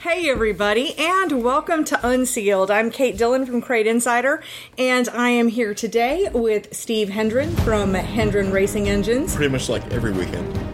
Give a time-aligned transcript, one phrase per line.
[0.00, 2.70] Hey, everybody, and welcome to Unsealed.
[2.70, 4.42] I'm Kate Dillon from Crate Insider,
[4.78, 9.36] and I am here today with Steve Hendren from Hendren Racing Engines.
[9.36, 10.69] Pretty much like every weekend.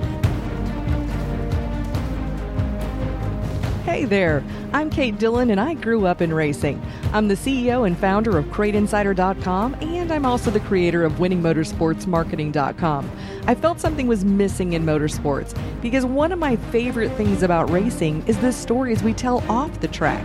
[3.96, 6.82] Hey there, I'm Kate Dillon and I grew up in racing.
[7.14, 13.10] I'm the CEO and founder of CrateInsider.com and I'm also the creator of WinningMotorsportsMarketing.com.
[13.46, 18.22] I felt something was missing in motorsports because one of my favorite things about racing
[18.26, 20.22] is the stories we tell off the track.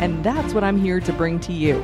[0.00, 1.82] And that's what I'm here to bring to you.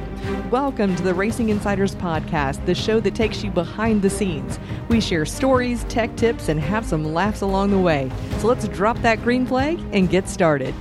[0.50, 4.59] Welcome to the Racing Insiders Podcast, the show that takes you behind the scenes.
[4.91, 8.11] We share stories, tech tips, and have some laughs along the way.
[8.41, 10.75] So let's drop that green flag and get started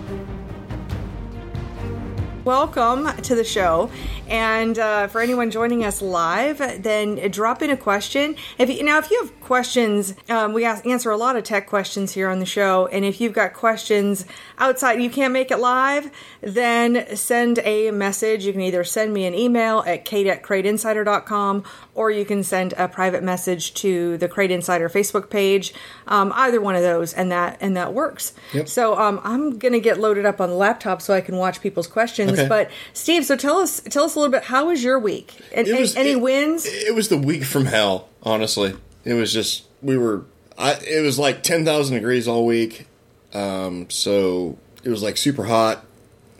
[2.49, 3.91] welcome to the show.
[4.27, 8.35] And uh, for anyone joining us live, then drop in a question.
[8.58, 11.67] If you, now, if you have questions, um, we ask, answer a lot of tech
[11.67, 12.88] questions here on the show.
[12.88, 14.25] And if you've got questions
[14.58, 16.09] outside, you can't make it live,
[16.41, 18.48] then send a message.
[18.48, 21.63] You can either send me an email at kate at crateinsider.com
[22.00, 25.73] or you can send a private message to the Crate Insider Facebook page.
[26.08, 28.34] Um, either one of those, and that and that works.
[28.53, 28.69] Yep.
[28.69, 31.88] So um, I'm gonna get loaded up on the laptop so I can watch people's
[31.88, 32.38] questions.
[32.39, 32.49] Okay.
[32.49, 34.43] But Steve, so tell us tell us a little bit.
[34.43, 35.33] How was your week?
[35.53, 36.65] And, was, any, it, wins?
[36.65, 38.09] It was the week from hell.
[38.23, 40.25] Honestly, it was just we were.
[40.57, 42.87] I, it was like ten thousand degrees all week.
[43.33, 45.85] Um, so it was like super hot,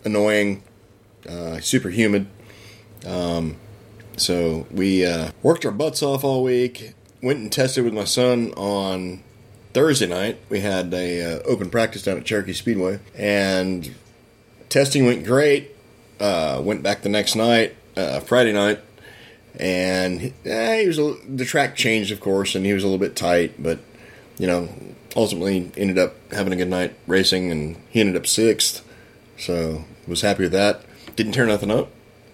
[0.04, 0.64] annoying,
[1.28, 2.28] uh, super humid.
[3.06, 3.58] Um,
[4.18, 6.94] so we uh, worked our butts off all week.
[7.22, 9.24] Went and tested with my son on
[9.74, 10.40] Thursday night.
[10.50, 13.94] We had a uh, open practice down at Cherokee Speedway, and
[14.70, 15.76] testing went great.
[16.20, 18.80] Uh, went back the next night, uh, Friday night,
[19.58, 23.00] and eh, he was a, the track changed, of course, and he was a little
[23.00, 23.80] bit tight, but
[24.38, 24.70] you know,
[25.16, 28.86] ultimately ended up having a good night racing, and he ended up sixth.
[29.38, 30.82] So was happy with that.
[31.16, 31.90] Didn't tear nothing up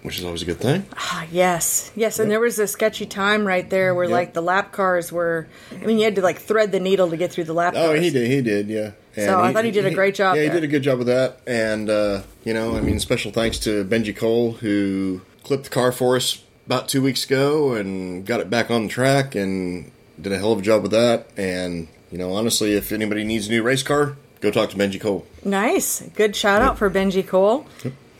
[0.06, 0.86] which is always a good thing.
[0.96, 4.12] Ah, yes, yes, and there was a sketchy time right there where yep.
[4.12, 5.48] like the lap cars were.
[5.72, 7.74] I mean, you had to like thread the needle to get through the lap.
[7.76, 8.00] Oh, cars.
[8.00, 8.30] he did.
[8.30, 8.68] He did.
[8.68, 8.92] Yeah.
[9.16, 10.36] And so I thought he did a great job.
[10.36, 10.52] Yeah, there.
[10.52, 13.58] he did a good job with that, and uh, you know, I mean, special thanks
[13.60, 18.38] to Benji Cole who clipped the car for us about two weeks ago and got
[18.38, 19.90] it back on the track and
[20.20, 21.26] did a hell of a job with that.
[21.36, 25.00] And you know, honestly, if anybody needs a new race car, go talk to Benji
[25.00, 25.26] Cole.
[25.44, 26.70] Nice, good shout yep.
[26.70, 27.66] out for Benji Cole.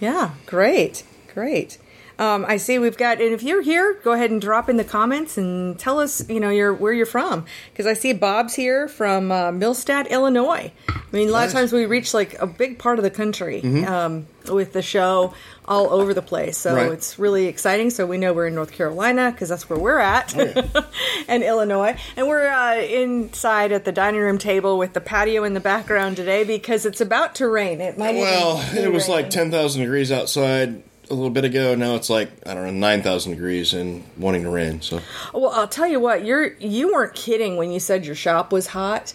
[0.01, 1.05] Yeah, great,
[1.37, 1.77] great.
[2.19, 4.85] Um, I see we've got, and if you're here, go ahead and drop in the
[4.85, 7.45] comments and tell us, you know, your where you're from.
[7.71, 10.73] Because I see Bob's here from uh, Millstadt, Illinois.
[10.89, 11.51] I mean, a lot nice.
[11.51, 13.85] of times we reach like a big part of the country mm-hmm.
[13.85, 15.35] um, with the show
[15.67, 16.57] all over the place.
[16.57, 16.91] So right.
[16.91, 17.91] it's really exciting.
[17.91, 20.85] So we know we're in North Carolina because that's where we're at, oh, yeah.
[21.29, 21.99] and Illinois.
[22.17, 26.17] And we're uh, inside at the dining room table with the patio in the background
[26.17, 27.83] today because it's about to rain.
[27.83, 28.15] It might.
[28.15, 31.75] Well, it was like ten thousand degrees outside a little bit ago.
[31.75, 34.81] Now it's like I don't know nine thousand degrees and wanting to rain.
[34.83, 35.01] So,
[35.33, 38.69] well, I'll tell you what you're you weren't kidding when you said your shop was
[38.69, 39.15] hot.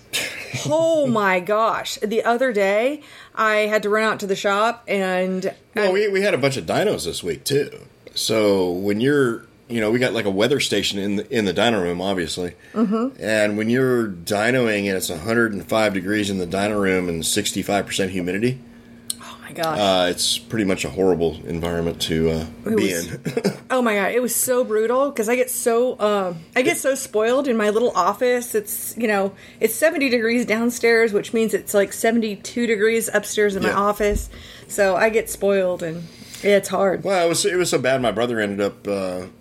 [0.65, 1.97] oh my gosh!
[2.01, 3.01] The other day
[3.35, 6.57] I had to run out to the shop and well, we we had a bunch
[6.57, 7.85] of dynos this week too.
[8.13, 11.53] So when you're you know, we got like a weather station in the in the
[11.53, 12.53] dyno room, obviously.
[12.73, 13.23] Mm-hmm.
[13.23, 18.11] And when you're dynoing and it's 105 degrees in the dyno room and 65 percent
[18.11, 18.59] humidity,
[19.51, 19.79] my gosh.
[19.79, 23.21] Uh, it's pretty much a horrible environment to uh, be was, in.
[23.69, 26.95] oh my god, it was so brutal because I get so uh, I get so
[26.95, 28.55] spoiled in my little office.
[28.55, 33.55] It's you know it's seventy degrees downstairs, which means it's like seventy two degrees upstairs
[33.55, 33.69] in yeah.
[33.69, 34.29] my office.
[34.67, 36.03] So I get spoiled and
[36.43, 37.03] it's hard.
[37.03, 38.01] Well, it was it was so bad.
[38.01, 39.31] My brother ended up.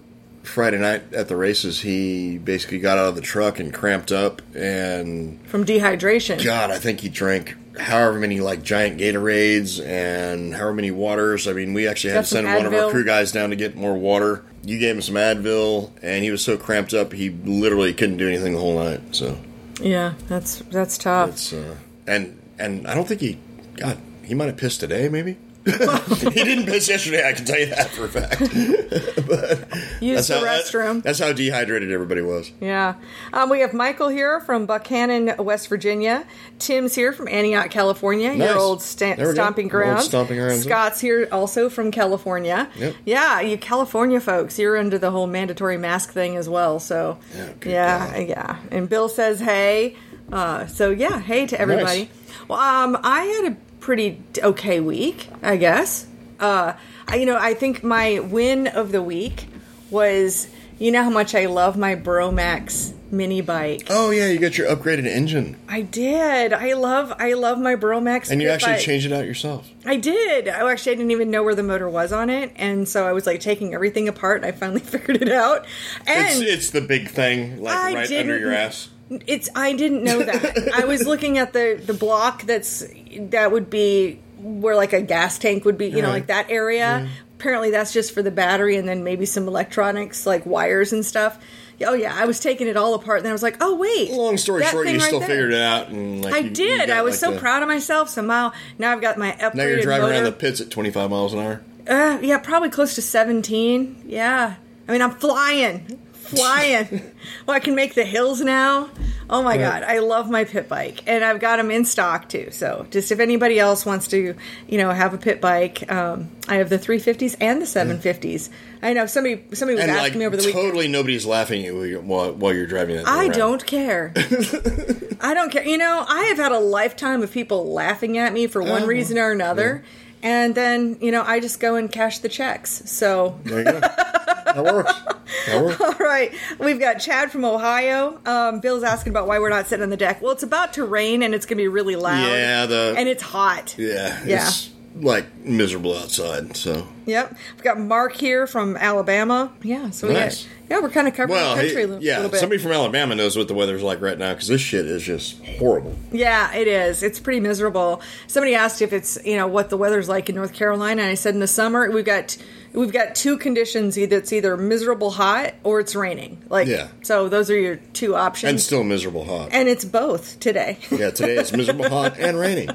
[0.42, 4.40] Friday night at the races, he basically got out of the truck and cramped up
[4.54, 6.42] and from dehydration.
[6.42, 11.46] God, I think he drank however many like giant Gatorades and however many waters.
[11.46, 13.76] I mean, we actually had to send one of our crew guys down to get
[13.76, 14.44] more water.
[14.64, 18.28] You gave him some Advil, and he was so cramped up he literally couldn't do
[18.28, 19.00] anything the whole night.
[19.14, 19.38] So
[19.80, 21.52] yeah, that's that's tough.
[21.52, 21.74] uh,
[22.06, 23.38] and and I don't think he,
[23.76, 25.36] God, he might have pissed today, maybe.
[25.64, 27.28] he didn't piss yesterday.
[27.28, 28.38] I can tell you that for a fact.
[29.28, 30.94] but Use the how, restroom.
[30.96, 32.50] That, that's how dehydrated everybody was.
[32.60, 32.94] Yeah.
[33.34, 36.24] Um, we have Michael here from Buckhannon, West Virginia.
[36.58, 38.30] Tim's here from Antioch, California.
[38.34, 38.48] Nice.
[38.48, 40.02] Your old sta- stomping ground.
[40.02, 40.64] Stomping grounds.
[40.64, 42.70] Scott's here also from California.
[42.76, 42.96] Yep.
[43.04, 44.58] Yeah, you California folks.
[44.58, 46.80] You're under the whole mandatory mask thing as well.
[46.80, 48.56] So yeah, yeah, yeah.
[48.70, 49.96] And Bill says hey.
[50.32, 52.04] Uh, so yeah, hey to everybody.
[52.04, 52.08] Nice.
[52.48, 56.06] Well, um, I had a pretty okay week, I guess.
[56.38, 56.74] Uh,
[57.08, 59.46] I, you know, I think my win of the week
[59.90, 60.48] was
[60.78, 63.88] you know how much I love my Bromax mini bike.
[63.90, 66.52] Oh yeah, you got your upgraded engine, I did.
[66.52, 68.30] I love I love my Bromax.
[68.30, 68.80] and you actually bike.
[68.82, 69.68] changed it out yourself.
[69.84, 70.48] I did.
[70.48, 73.12] I actually I didn't even know where the motor was on it, and so I
[73.12, 74.36] was like taking everything apart.
[74.38, 75.66] and I finally figured it out.
[76.06, 78.88] And It's it's the big thing, like I right under your ass.
[79.26, 80.70] It's I didn't know that.
[80.74, 82.84] I was looking at the the block that's
[83.18, 86.14] that would be where like a gas tank would be, you know, Right.
[86.14, 87.08] like that area.
[87.38, 91.38] Apparently that's just for the battery and then maybe some electronics like wires and stuff.
[91.84, 94.10] Oh yeah, I was taking it all apart and then I was like, "Oh wait."
[94.12, 95.28] Long story short, you right still there.
[95.28, 96.88] figured it out, and like I you- you did.
[96.88, 98.10] got, I was like, so the- proud of myself.
[98.10, 100.14] Somehow now I've got my upgraded Now you're driving motor.
[100.16, 101.62] around the pits at 25 miles an hour.
[101.88, 104.02] Uh, yeah, probably close to 17.
[104.06, 104.56] Yeah.
[104.86, 105.98] I mean, I'm flying.
[106.36, 107.12] Flying.
[107.46, 108.88] well, I can make the hills now.
[109.28, 109.82] Oh my God.
[109.84, 111.02] I love my pit bike.
[111.06, 112.50] And I've got them in stock too.
[112.50, 114.34] So, just if anybody else wants to,
[114.68, 118.48] you know, have a pit bike, um, I have the 350s and the 750s.
[118.82, 120.64] I know somebody somebody was And asking like me over the weekend.
[120.64, 123.32] totally nobody's laughing at you while you're, while, while you're driving thing I around.
[123.36, 124.12] don't care.
[125.20, 125.64] I don't care.
[125.64, 128.86] You know, I have had a lifetime of people laughing at me for one Oh,
[128.86, 129.84] reason or another.
[130.22, 132.82] And then, you know, I just go and cash the checks.
[132.86, 133.80] So, There you go.
[134.54, 134.92] that works.
[135.46, 135.80] That works.
[135.80, 138.20] All right, we've got Chad from Ohio.
[138.26, 140.20] Um, Bill's asking about why we're not sitting on the deck.
[140.20, 142.26] Well, it's about to rain and it's going to be really loud.
[142.26, 143.74] Yeah, the and it's hot.
[143.78, 144.46] yeah, Yeah.
[144.46, 146.56] it's like miserable outside.
[146.56, 147.36] So Yep.
[147.54, 149.52] We've got Mark here from Alabama.
[149.62, 150.44] Yeah, so we Nice.
[150.44, 152.40] got, yeah, we're kind of covering well, the country hey, a little, yeah, little bit.
[152.40, 155.42] somebody from Alabama knows what the weather's like right now because this shit is just
[155.58, 155.96] horrible.
[156.12, 157.02] Yeah, it is.
[157.04, 158.02] It's pretty miserable.
[158.26, 161.14] Somebody asked if it's you know what the weather's like in North Carolina, and I
[161.14, 162.36] said in the summer we've got
[162.72, 166.42] we've got two conditions: either it's either miserable hot or it's raining.
[166.48, 166.88] Like Yeah.
[167.02, 168.50] so, those are your two options.
[168.50, 169.48] And still miserable hot.
[169.52, 170.78] and it's both today.
[170.90, 172.70] yeah, today it's miserable hot and raining.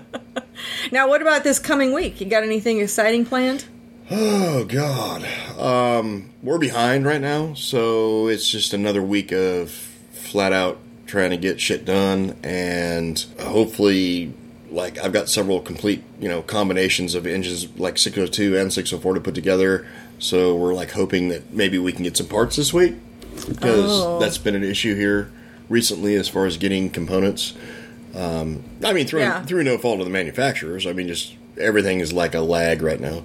[0.91, 2.19] Now, what about this coming week?
[2.21, 3.65] You got anything exciting planned?
[4.11, 5.25] Oh God,
[5.59, 10.77] um, we're behind right now, so it's just another week of flat out
[11.07, 14.31] trying to get shit done, and hopefully,
[14.75, 19.21] like I've got several complete, you know, combinations of engines like 602 and 604 to
[19.21, 19.87] put together.
[20.19, 22.95] So we're like hoping that maybe we can get some parts this week
[23.47, 24.19] because Oh.
[24.19, 25.31] that's been an issue here
[25.69, 27.53] recently as far as getting components.
[28.13, 29.43] Um, I mean, through Yeah.
[29.43, 30.85] through no fault of the manufacturers.
[30.85, 33.23] I mean, just everything is like a lag right now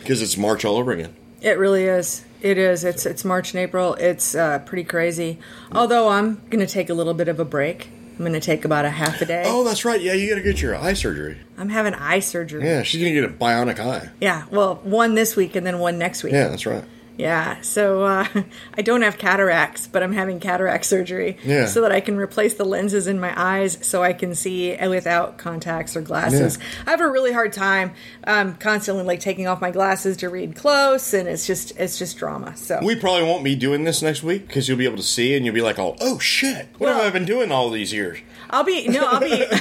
[0.00, 1.14] because it's March all over again.
[1.42, 2.22] It really is.
[2.42, 2.84] It is.
[2.84, 3.94] It's it's March and April.
[3.94, 5.38] It's uh, pretty crazy.
[5.72, 7.90] Although I'm going to take a little bit of a break.
[8.20, 9.44] I'm going to take about a half a day.
[9.46, 9.98] Oh, that's right.
[9.98, 11.38] Yeah, you got to get your eye surgery.
[11.56, 12.62] I'm having eye surgery.
[12.66, 14.10] Yeah, she's gonna get a bionic eye.
[14.20, 16.34] Yeah, Well, one this week and then one next week.
[16.34, 16.84] Yeah, that's right.
[17.16, 18.26] Yeah, so uh,
[18.78, 21.66] I don't have cataracts, but I'm having cataract surgery Yeah.
[21.66, 25.36] so that I can replace the lenses in my eyes so I can see without
[25.36, 26.56] contacts or glasses.
[26.58, 26.64] Yeah.
[26.86, 27.92] I have a really hard time
[28.24, 32.16] um, constantly like taking off my glasses to read close, and it's just it's just
[32.16, 32.56] drama.
[32.56, 35.34] So We probably won't be doing this next week because you'll be able to see
[35.36, 36.68] and you'll be like, "Oh, oh shit!
[36.78, 38.18] What Well- have I been doing all these years?"
[38.52, 39.44] I'll be no, I'll be.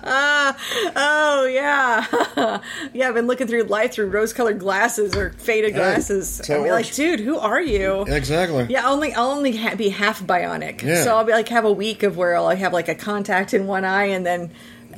[0.96, 2.60] oh yeah,
[2.92, 3.08] yeah.
[3.08, 6.40] I've been looking through life through rose-colored glasses or faded glasses.
[6.46, 8.02] how I'll be like, dude, who are you?
[8.08, 8.66] Exactly.
[8.68, 10.82] Yeah, only I'll only ha- be half bionic.
[10.82, 11.04] Yeah.
[11.04, 13.66] So I'll be like have a week of where I'll have like a contact in
[13.66, 14.50] one eye and then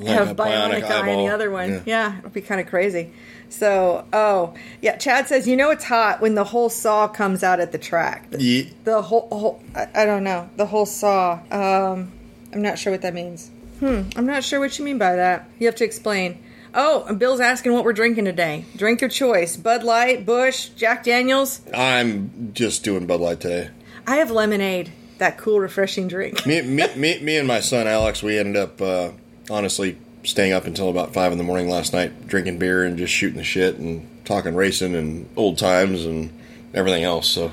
[0.07, 1.71] have bionic, bionic eye in the other one.
[1.71, 1.81] Yeah.
[1.85, 3.13] Yeah, it'll be kind of crazy.
[3.51, 7.61] So, oh yeah, Chad says you know it's hot when the hole saw comes out
[7.61, 8.31] at the track.
[8.31, 11.35] The, Ye- the whole, whole I, I don't know the hole saw.
[11.51, 12.13] Um,
[12.55, 13.51] I'm not sure what that means.
[13.81, 15.49] Hmm, I'm not sure what you mean by that.
[15.59, 16.43] You have to explain.
[16.75, 18.65] Oh, and Bill's asking what we're drinking today.
[18.77, 21.61] Drink your choice: Bud Light, Busch, Jack Daniels.
[21.75, 23.71] I'm just doing Bud Light today.
[24.07, 26.47] I have lemonade, that cool, refreshing drink.
[26.47, 29.11] Me, me, me, me and my son Alex, we ended up uh,
[29.51, 33.13] honestly staying up until about five in the morning last night, drinking beer and just
[33.13, 36.33] shooting the shit and talking racing and old times and
[36.75, 37.29] everything else.
[37.29, 37.53] So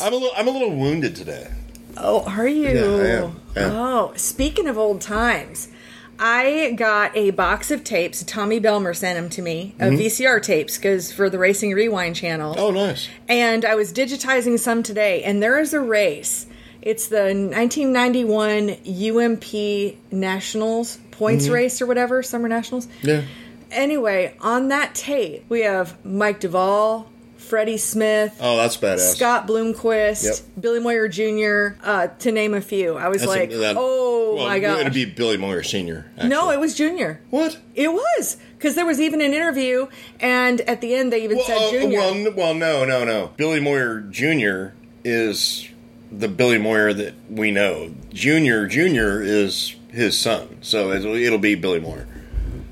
[0.00, 1.50] I'm a little, I'm a little wounded today.
[1.96, 2.68] Oh, are you?
[2.68, 3.40] Yeah, I am.
[3.56, 3.70] Yeah.
[3.72, 5.68] Oh, speaking of old times,
[6.18, 8.22] I got a box of tapes.
[8.22, 12.52] Tommy Belmer sent them to me, uh, VCR tapes, because for the Racing Rewind channel.
[12.54, 12.62] Mm-hmm.
[12.62, 13.08] Oh, nice.
[13.28, 16.46] And I was digitizing some today, and there is a race.
[16.82, 21.54] It's the 1991 UMP Nationals points Mm-hmm.
[21.54, 22.88] race or whatever, Summer Nationals.
[23.02, 23.22] Yeah.
[23.70, 27.10] Anyway, on that tape, we have Mike Duvall,
[27.54, 29.14] Freddie Smith, Oh, that's badass.
[29.14, 30.36] Scott Bloomquist, Yep.
[30.60, 32.96] Billy Moyer Jr., uh, to name a few.
[32.96, 34.80] I was That's a- like, that- oh well, my god.
[34.80, 36.06] It'd be Billy Moyer Senior.
[36.16, 36.30] Actually.
[36.30, 37.20] no, it was Junior.
[37.30, 37.56] what?
[37.76, 39.86] It was because there was even an interview,
[40.18, 41.98] and at the end they even Well, said uh, Junior.
[42.00, 43.30] well, well, no, no, no.
[43.36, 44.74] Billy Moyer Jr.
[45.04, 45.68] is
[46.10, 47.94] the Billy Moyer that we know.
[48.12, 52.08] Junior, Junior is his son, so it'll, it'll be Billy Moyer.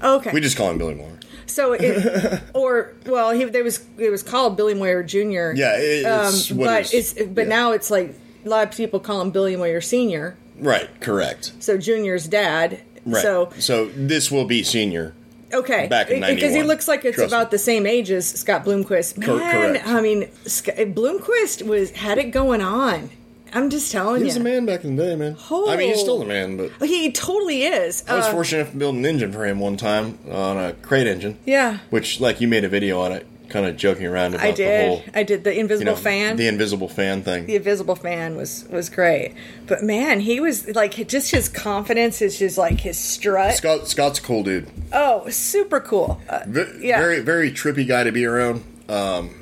[0.02, 1.20] okay, We just call him Billy Moyer.
[1.46, 5.52] So it, or well, he there was it was called Billy Moyer Jr.
[5.54, 7.48] Yeah, it- it's um, but is- it's but yeah.
[7.48, 10.36] now it's like a lot of people call him Billy Moyer Senior.
[10.58, 11.52] Right, correct.
[11.60, 12.80] So Junior's dad.
[13.04, 13.22] Right.
[13.22, 15.14] So so this will be senior.
[15.52, 17.50] okay, Back in because he looks like it's Trust about me.
[17.50, 19.18] the same age as Scott Bloomquist.
[19.18, 19.86] Man, Cor- correct.
[19.86, 23.10] I mean, Bloomquist was had it going on.
[23.54, 24.26] I'm just telling He you.
[24.26, 25.36] was a man back in the day, man.
[25.50, 26.02] I mean, he's Oh.
[26.02, 28.02] still a man, but He totally is.
[28.08, 30.72] I was Uh, fortunate enough to build an engine for him one time on a
[30.82, 31.36] crate engine.
[31.44, 31.78] Yeah.
[31.90, 34.56] Which, like, you made a video on it, kind of joking around about I the
[34.56, 34.88] did.
[34.88, 36.36] whole, I did the you invisible know, fan.
[36.36, 37.44] the invisible fan thing.
[37.44, 39.34] the invisible fan was was great
[39.66, 44.18] but man he was like just his confidence is just like his strut Scott Scott's
[44.20, 44.68] a cool dude.
[44.94, 46.40] oh super cool uh,
[46.80, 46.98] Yeah.
[46.98, 48.62] Very very trippy guy to be around.
[48.88, 49.34] Um,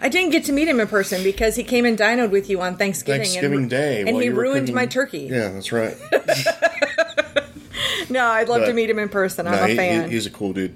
[0.00, 2.60] i didn't get to meet him in person because he came and dynoed with you
[2.60, 5.96] on thanksgiving Thanksgiving and, Day, and he ruined cooking- my turkey Yeah, that's right.
[8.10, 10.26] no i'd love to meet him in person i'm No, a he- he- fan he's
[10.26, 10.74] a cool dude.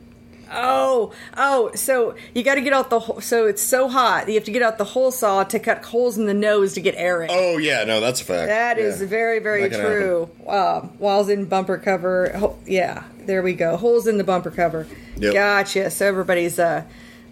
[0.52, 4.34] oh oh so you got to get out the whole so it's so hot you
[4.34, 6.94] have to get out the hole saw to cut holes in the nose to get
[6.96, 8.48] air in Oh yeah, no, that's a fact.
[8.48, 9.06] That is Yeah.
[9.06, 10.28] very, very That true.
[10.46, 12.32] Uh, walls in bumper cover.
[12.36, 13.76] Ho- yeah, there we go.
[13.76, 14.86] Holes in the bumper cover.
[15.16, 15.32] Yep.
[15.34, 15.90] Gotcha.
[15.90, 16.82] So everybody's uh,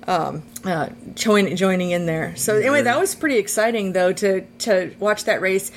[0.09, 2.35] um, uh, join, joining in there.
[2.37, 5.71] So anyway, that was pretty exciting though to to watch that race.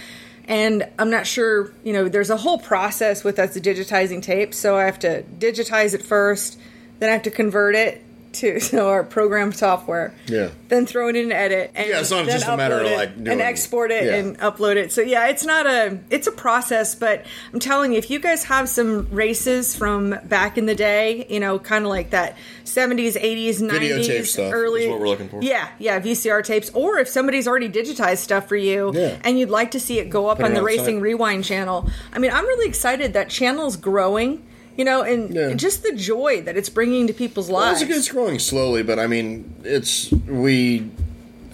[0.46, 4.54] And I'm not sure, you know, there's a whole process with us digitizing tape.
[4.54, 6.58] So I have to digitize it first,
[7.00, 10.14] then I have to convert it to so our program software.
[10.28, 10.50] Yeah.
[10.70, 11.72] Then throw it in edit.
[11.76, 14.16] And Yeah, it's not just a matter of, like, and export it yeah.
[14.16, 14.92] and upload it.
[14.92, 18.44] So yeah, it's not a it's a process, but I'm telling you, if you guys
[18.46, 23.14] have some races from back in the day, you know, kind of like that 70s,
[23.22, 25.42] 80s, 90s, Videotape stuff is early what we're looking for.
[25.44, 29.18] Yeah, yeah, VCR tapes, or if somebody's already digitized stuff for you Yeah.
[29.24, 31.02] and you'd like to see it go up Put on the on the Racing.
[31.02, 31.90] Rewind channel.
[32.14, 34.44] I mean, I'm really excited that channel's growing.
[34.78, 35.54] You know, and Yeah.
[35.54, 37.82] just the joy that it's bringing to people's Well, lives.
[37.82, 40.90] it's, it's growing slowly, but I mean, it's we.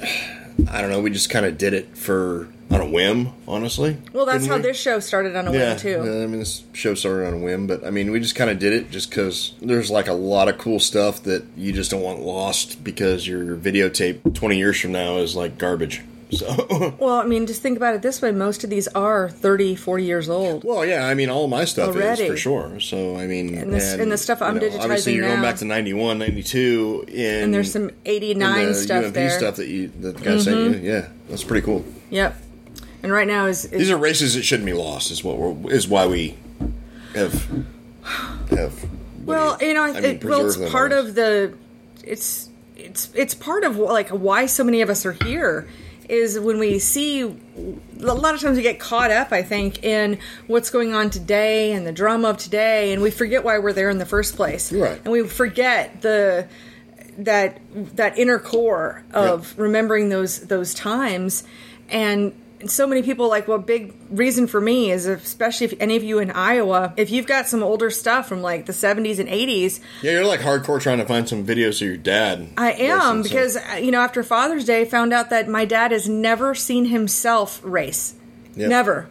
[0.72, 1.00] I don't know.
[1.02, 3.96] We just kind of did it for on a whim, honestly.
[4.12, 4.62] well, that's how we?
[4.64, 5.90] this show started on a Yeah, whim too.
[5.90, 8.50] yeah, I mean, this show started on a whim, but I mean, we just kind
[8.50, 11.92] of did it just because there's like a lot of cool stuff that you just
[11.92, 16.02] don't want lost because your videotape 20 years from now is like garbage.
[16.30, 18.32] So, Well, I mean, just think about it this way.
[18.32, 20.64] Most of these are 30, 40 years old.
[20.66, 22.24] well, yeah, I mean, all my stuff Already.
[22.24, 22.80] is for sure.
[22.82, 25.66] So, I mean, And this- and the stuff I'm know, Obviously, you're going back to
[25.66, 29.30] 91, 92, in, And there's some 89 the stuff UMP there.
[29.30, 29.38] Mm-hmm.
[29.38, 30.90] stuff that you that the guy sent you.
[30.92, 31.86] Yeah, that's pretty cool.
[32.10, 32.36] Yep.
[33.04, 35.12] And right now is, is These are races that shouldn't be lost.
[35.12, 36.36] Is what we're, is why we
[37.16, 37.48] have
[38.50, 38.86] have.
[39.24, 41.54] well, you know, I mean, it, well, it's part of the
[42.04, 45.68] it's it's it's part of like why so many of us are here
[46.10, 47.34] is when we see a
[48.14, 51.86] lot of times we get caught up i think in what's going on today and
[51.86, 55.00] the drama of today and we forget why we're there in the first place Right.
[55.04, 56.48] and we forget the
[57.20, 57.60] that
[57.96, 59.60] that inner core of Yep.
[59.60, 61.44] remembering those those times
[61.90, 62.34] and
[62.66, 66.18] so many people like well big reason for me is especially if any of you
[66.20, 70.14] in iowa if you've got some older stuff from like the 70s and 80s Yeah,
[70.14, 72.48] you're like hardcore trying to find some videos of your dad.
[72.58, 76.10] i am because uh, you know after father's day found out that my dad has
[76.10, 78.16] never seen himself race
[78.56, 78.70] Yep.
[78.70, 79.10] never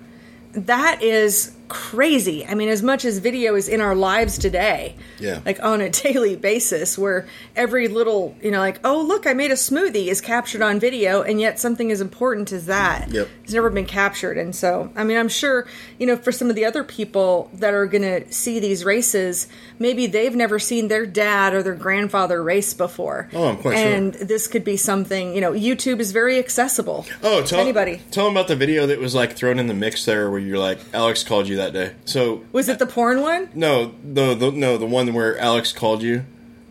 [0.52, 5.40] that is crazy i mean as much as video is in our lives today Yeah.
[5.44, 9.50] like on a daily basis where every little you know like oh look i made
[9.50, 13.28] a smoothie is captured on video and yet something as important as that Yep.
[13.44, 15.66] has never been captured and so i mean i'm sure
[15.98, 19.48] you know for some of the other people that are going to see these races
[19.78, 23.86] maybe they've never seen their dad or their grandfather race before Oh, I'm quite sure.
[23.86, 28.24] and this could be something you know youtube is very accessible Oh, tell anybody Tell
[28.26, 30.78] them about the video that was like thrown in the mix there, where you're like
[30.94, 31.94] Alex called you that day.
[32.04, 33.48] So was it the porn one?
[33.54, 36.24] no, the, the no the one where Alex called you,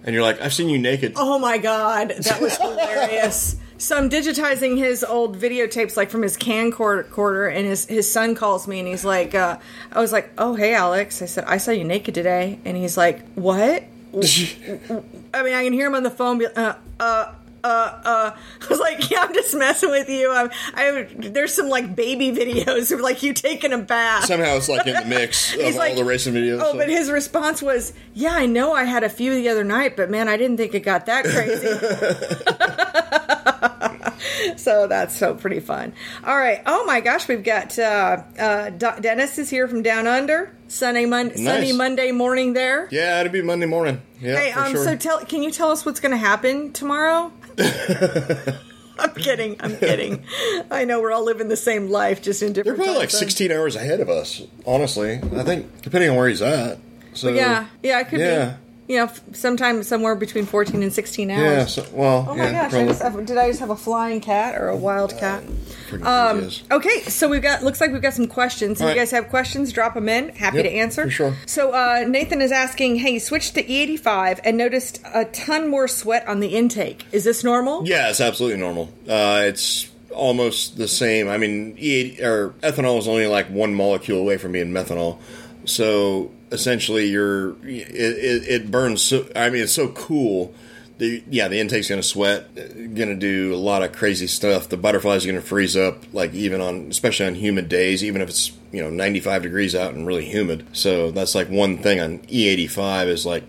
[0.03, 1.13] and you're like, I've seen you naked.
[1.15, 3.57] Oh my god, that was hilarious.
[3.77, 8.69] So I'm digitizing his old videotapes, like from his camcorder, and his his son calls
[8.69, 9.57] me, and he's like, uh,
[9.91, 12.95] "I was like, oh hey Alex," I said, "I saw you naked today," and he's
[12.95, 13.83] like, "What?"
[14.15, 16.37] I mean, I can hear him on the phone.
[16.37, 17.33] Be, uh, uh,
[17.65, 18.31] uh, uh.
[18.61, 22.31] I was like, "Yeah, I'm just messing with you." I'm, I there's some like baby
[22.31, 24.25] videos of like you taking a bath.
[24.25, 26.61] Somehow it's like in the mix of all like, the racing videos.
[26.61, 28.73] Oh, so- but his response was, "Yeah, I know.
[28.73, 31.25] I had a few the other night, but man, I didn't think it got that
[31.25, 31.65] crazy."
[34.57, 35.93] so that's so pretty fun.
[36.23, 36.61] All right.
[36.65, 40.51] Oh my gosh, we've got uh, uh, Do- Dennis is here from Down Under.
[40.67, 42.87] Sunday, Mon- sunny Monday morning there.
[42.91, 44.01] yeah, it'll be Monday morning.
[44.19, 44.83] Yeah, Hey, um, sure.
[44.83, 47.31] so tell, can you tell us what's going to happen tomorrow?
[48.97, 49.57] I'm kidding.
[49.59, 50.23] I'm kidding.
[50.71, 52.77] I know we're all living the same life, just in different.
[52.77, 53.19] They're probably like zones.
[53.19, 54.41] 16 hours ahead of us.
[54.65, 56.77] Honestly, I think depending on where he's at.
[57.13, 58.45] So Yeah, yeah, it could yeah.
[58.51, 58.57] be.
[58.87, 61.41] You know, f- sometime somewhere between 14 and 16 hours.
[61.41, 61.65] Yeah.
[61.65, 62.25] So, well.
[62.29, 62.73] Oh my yeah, gosh!
[62.73, 65.43] I just have, did I just have a flying cat or a wild cat?
[65.89, 66.05] Freaking
[66.71, 68.79] Um, okay, so we've got looks like we've got some questions.
[68.79, 70.29] If All you guys have questions, drop them in.
[70.29, 71.03] Happy Yep, to answer.
[71.05, 71.35] for sure.
[71.47, 76.27] So uh, Nathan is asking, "Hey, switched to E85 and noticed a ton more sweat
[76.27, 77.05] on the intake.
[77.11, 78.89] Is this normal?" Yeah, it's absolutely normal.
[79.07, 81.27] Uh, it's almost the same.
[81.27, 85.17] I mean, E8 or ethanol is only like one molecule away from being methanol,
[85.65, 89.03] so essentially, you're it, it, it burns.
[89.03, 90.53] So I mean, it's so cool.
[90.97, 94.69] The, yeah, the intake's going to sweat, going to do a lot of crazy stuff.
[94.69, 98.21] The butterflies are going to freeze up, like even on, especially on humid days, even
[98.21, 100.65] if it's you know 95 degrees out and really humid.
[100.71, 103.43] So that's like one thing on E85 is like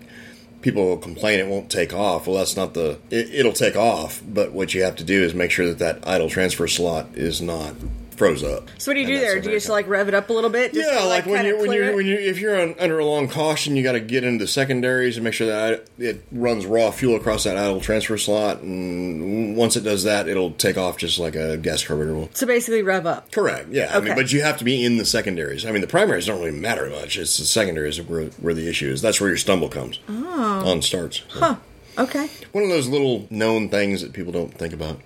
[0.61, 2.27] people will complain it won't take off.
[2.27, 2.99] Well, that's not the.
[3.09, 6.05] It, it'll take off, but what you have to do is make sure that that
[6.07, 7.75] idle transfer slot is not
[8.17, 8.69] froze up.
[8.77, 9.39] So what do you do there?
[9.39, 10.73] Do you just like rev it up a little bit?
[10.73, 13.05] Just yeah, to, like, when you when you when you if you're on, under a
[13.05, 16.91] long caution, you got to get into secondaries and make sure that it runs raw
[16.91, 21.19] fuel across that idle transfer slot, and once it does that, it'll take off just
[21.19, 22.29] like a gas carburetor will.
[22.33, 23.31] So basically, rev up.
[23.31, 23.69] Correct.
[23.69, 23.91] Yeah.
[23.93, 24.07] I Okay.
[24.07, 25.65] mean, but you have to be in the secondaries.
[25.65, 27.17] I mean, the primaries don't really matter much.
[27.17, 29.01] It's the secondaries where where the issue is.
[29.01, 30.63] That's where your stumble comes oh.
[30.65, 31.23] on starts.
[31.29, 31.39] So.
[31.39, 31.39] Oh.
[31.39, 31.55] Huh.
[31.99, 32.29] Okay.
[32.51, 34.99] One of those little known things that people don't think about.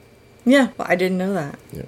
[0.46, 0.70] Yeah.
[0.78, 1.58] Well, I didn't know that.
[1.72, 1.84] Yeah.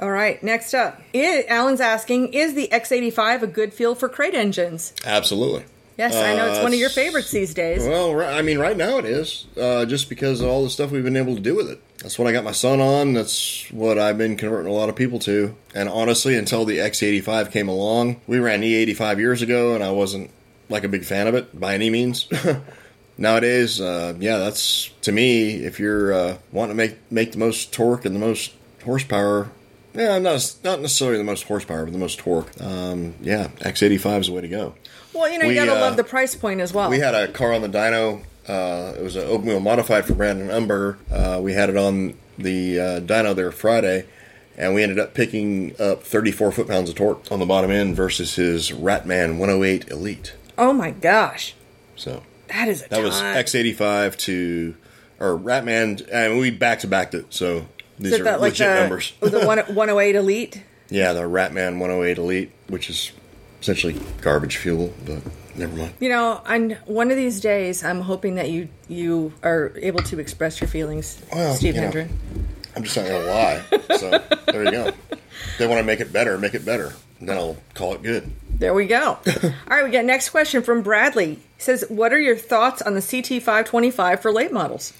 [0.00, 0.42] All right.
[0.42, 4.92] Next up, I Alan's asking: Is the X85 a good fuel for crate engines?
[5.04, 5.64] Absolutely.
[5.98, 7.82] Yes, I know it's Uh, one of your favorites these days.
[7.82, 11.02] Well, I mean, right now it is, uh, just because of all the stuff we've
[11.02, 11.80] been able to do with it.
[12.02, 13.14] That's what I got my son on.
[13.14, 15.54] That's what I've been converting a lot of people to.
[15.74, 20.30] And honestly, until the X85 came along, we ran E85 years ago, and I wasn't
[20.68, 22.28] like a big fan of it by any means.
[23.18, 25.54] Nowadays, uh, yeah, that's to me.
[25.64, 28.52] If you're uh, wanting to make make the most torque and the most
[28.84, 29.48] horsepower,
[29.96, 32.50] yeah, not not necessarily the most horsepower, but the most torque.
[32.60, 34.74] Um, yeah, X85 is the way to go.
[35.12, 36.90] well, you know, you we, gotta uh, love the price point as well.
[36.90, 38.22] We had a car on the dyno.
[38.48, 40.98] Uh, it was an open wheel modified for Brandon Umber.
[41.10, 44.06] Uh, we had it on the uh, dyno there Friday,
[44.56, 47.96] and we ended up picking up 34 foot pounds of torque on the bottom end
[47.96, 50.34] versus his Ratman 108 Elite.
[50.58, 51.54] oh my gosh,
[51.96, 53.14] So that is a that was.
[53.20, 54.76] X85 to
[55.18, 57.32] or Ratman, and we back to backed it.
[57.32, 57.66] So
[57.98, 59.12] these Is are that like legit the, numbers.
[59.22, 60.62] Oh, the one, 108 Elite?
[60.90, 63.12] yeah, the Ratman 108 Elite, which is
[63.60, 65.22] essentially garbage fuel, but
[65.56, 65.94] never mind.
[66.00, 70.18] You know, and one of these days, I'm hoping that you you are able to
[70.18, 71.86] express your feelings, Well, Steve you know.
[71.86, 72.18] Hendren.
[72.76, 73.62] I'm just not gonna lie.
[73.96, 74.10] So
[74.52, 74.90] there you go.
[75.58, 76.92] They want to make it better, make it better.
[77.18, 78.30] And then I'll call it good.
[78.50, 79.18] There we go.
[79.26, 81.36] All right, we got next question from Bradley.
[81.36, 84.92] He says, "What are your thoughts on the CT525 for late models?"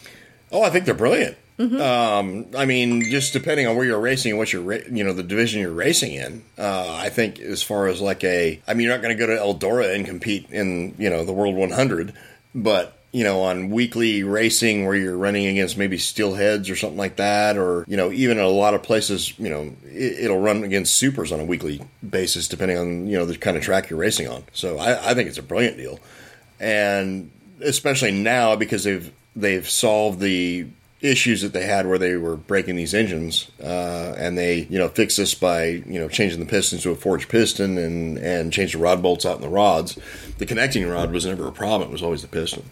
[0.50, 1.36] Oh, I think they're brilliant.
[1.80, 5.12] Um, I mean, just depending on where you're racing and what you're, ra- you know,
[5.12, 6.42] the division you're racing in.
[6.58, 9.26] Uh, I think as far as like a, I mean, you're not going to go
[9.26, 12.12] to Eldora and compete in, you know, the World 100,
[12.54, 17.16] but you know, on weekly racing where you're running against maybe steelheads or something like
[17.16, 20.96] that, or you know, even a lot of places, you know, it, it'll run against
[20.96, 24.28] supers on a weekly basis depending on you know the kind of track you're racing
[24.28, 24.44] on.
[24.52, 25.98] So I, I think it's a brilliant deal,
[26.60, 27.30] and
[27.62, 30.66] especially now because they've they've solved the
[31.06, 34.88] issues that they had where they were breaking these engines, uh, and they you know
[34.88, 38.74] fixed this by you know changing the pistons to a forged piston and and changed
[38.74, 39.98] the rod bolts out in the rods.
[40.38, 42.64] The connecting rod was never a problem; it was always the piston.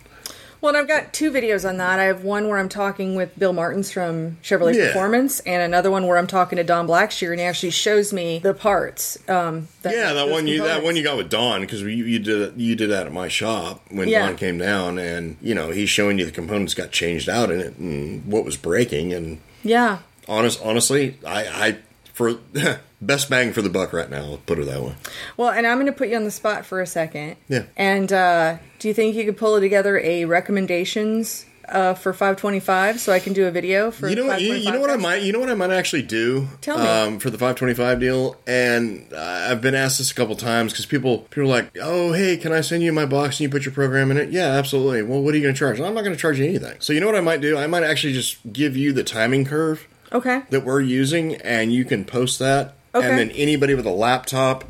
[0.65, 1.99] Well, and I've got two videos on that.
[1.99, 4.87] I have one where I'm talking with Bill Martins from Chevrolet Yeah.
[4.87, 8.39] Performance, and another one where I'm talking to Don Blackshear, and he actually shows me
[8.39, 9.19] the parts.
[9.29, 12.59] Um, yeah, that one you that one you got with Don because you, you did
[12.59, 14.25] you did that at my shop when Yeah.
[14.27, 17.61] Don came down, and you know he's showing you the components got changed out in
[17.61, 19.99] it and what was breaking, and Yeah.
[20.27, 21.77] honest honestly, I, I
[22.15, 22.39] for
[23.03, 24.23] best bang for the buck right now.
[24.23, 24.95] I'll put it that way.
[25.37, 27.37] Well, and I'm going to put you on the spot for a second.
[27.49, 27.65] Yeah.
[27.77, 33.13] And uh, do you think you could pull together a recommendations uh, for 525 so
[33.13, 34.37] I can do a video for You know?
[34.37, 35.23] You, you know what I might.
[35.23, 36.47] You know what I might actually do.
[36.61, 36.85] Tell me.
[36.87, 40.87] um, for the 525 deal, and uh, I've been asked this a couple times because
[40.87, 43.65] people people are like, "Oh, hey, can I send you my box and you put
[43.65, 45.03] your program in it?" Yeah, absolutely.
[45.03, 45.81] Well, what are you going to charge?
[45.81, 46.77] I'm not going to charge you anything.
[46.81, 47.57] So you know what I might do?
[47.57, 50.43] I might actually just give you the timing curve Okay.
[50.51, 52.75] that we're using, and you can post that.
[52.95, 53.09] Okay.
[53.09, 54.65] And then anybody with a laptop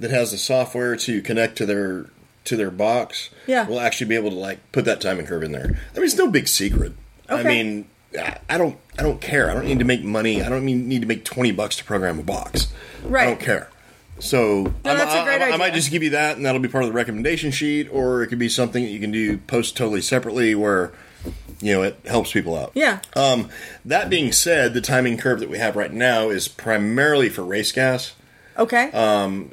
[0.00, 2.06] that has the software to connect to their
[2.44, 3.66] to their box, Yeah.
[3.68, 5.64] will actually be able to like put that timing curve in there.
[5.66, 6.92] I mean, it's no big secret.
[7.30, 7.40] Okay.
[7.40, 7.84] I mean,
[8.18, 9.50] I I don't I don't care.
[9.50, 10.42] I don't need to make money.
[10.42, 12.68] I don't mean, need to make twenty bucks to program a box.
[13.04, 13.22] Right.
[13.22, 13.68] I don't care.
[14.18, 15.58] So No, that's a I- great I, I idea.
[15.58, 18.28] might just give you that, and that'll be part of the recommendation sheet, or it
[18.28, 20.90] could be something that you can do post totally separately, where
[21.60, 22.72] you know it helps people out.
[22.74, 23.00] Yeah.
[23.14, 23.48] Um,
[23.84, 27.72] that being said, the timing curve that we have right now is primarily for race
[27.72, 28.14] gas.
[28.56, 28.90] Okay.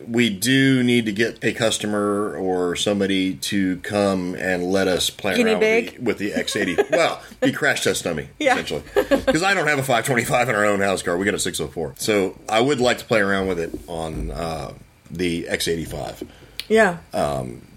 [0.08, 5.36] we do need to get a customer or somebody to come and let us play
[5.36, 6.90] Guinea around with the, with the X80.
[6.90, 8.54] well, be crash test dummy Yeah.
[8.54, 11.18] essentially, because I don't have a 525 in our own house car.
[11.18, 14.74] We got a 604, so I would like to play around with it on uh,
[15.12, 16.28] the X85.
[16.68, 16.98] yeah.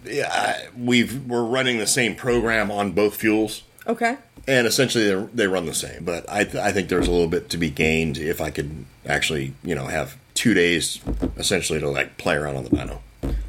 [0.06, 3.64] Yeah, I, we've we're running the same program on both fuels.
[3.88, 4.16] Okay.
[4.46, 6.04] And essentially, they they run the same.
[6.04, 8.86] But I, th- I think there's a little bit to be gained if I could
[9.06, 11.00] actually, you know, have two days
[11.36, 13.00] essentially to like play around on the dyno.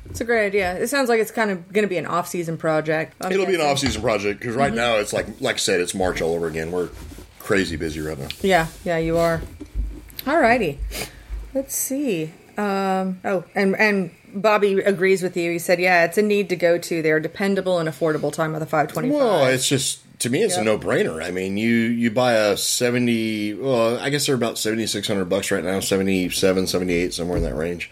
[0.09, 0.75] It's a great idea.
[0.75, 3.13] It sounds like it's kind of going to be an off-season project.
[3.21, 5.93] I'm It'll be an off-season project because right now it's like like I said, it's
[5.93, 6.71] March all over again.
[6.71, 6.89] We're
[7.39, 8.27] crazy busy right now.
[8.41, 9.41] Yeah, yeah, you are.
[10.25, 10.77] Alrighty.
[11.53, 12.33] Let's see.
[12.57, 15.51] Um, oh, and and Bobby agrees with you.
[15.51, 17.01] He said, "Yeah, it's a need to go to.
[17.01, 20.61] They're dependable and affordable time of the 525." Well, it's just to me, it's Yep.
[20.61, 21.23] a no-brainer.
[21.23, 23.53] I mean, you you buy a seventy.
[23.53, 27.43] Well, I guess they're about seventy six hundred bucks right now, 77, 78, somewhere in
[27.43, 27.89] that range,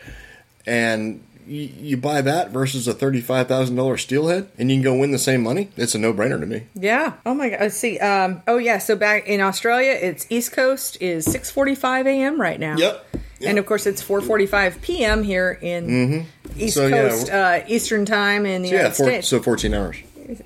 [0.66, 1.22] and.
[1.50, 5.12] You, you buy that versus a thirty-five thousand dollar steelhead, and you can go win
[5.12, 5.70] the same money.
[5.78, 6.64] It's a no-brainer to me.
[6.76, 7.14] yeah.
[7.26, 7.62] Oh my god.
[7.62, 7.98] Let's see.
[8.00, 8.80] Um, oh yeah.
[8.80, 12.42] So back in Australia, it's East Coast is 6:45 a.m.
[12.42, 12.76] right now.
[12.76, 13.16] Yep.
[13.46, 15.24] And of course, it's 4:45 p.m.
[15.24, 16.26] here in
[16.58, 19.28] East So, yeah, Coast uh, Eastern time in the So, yeah, four, States.
[19.30, 19.96] so fourteen hours.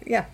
[0.06, 0.26] yeah.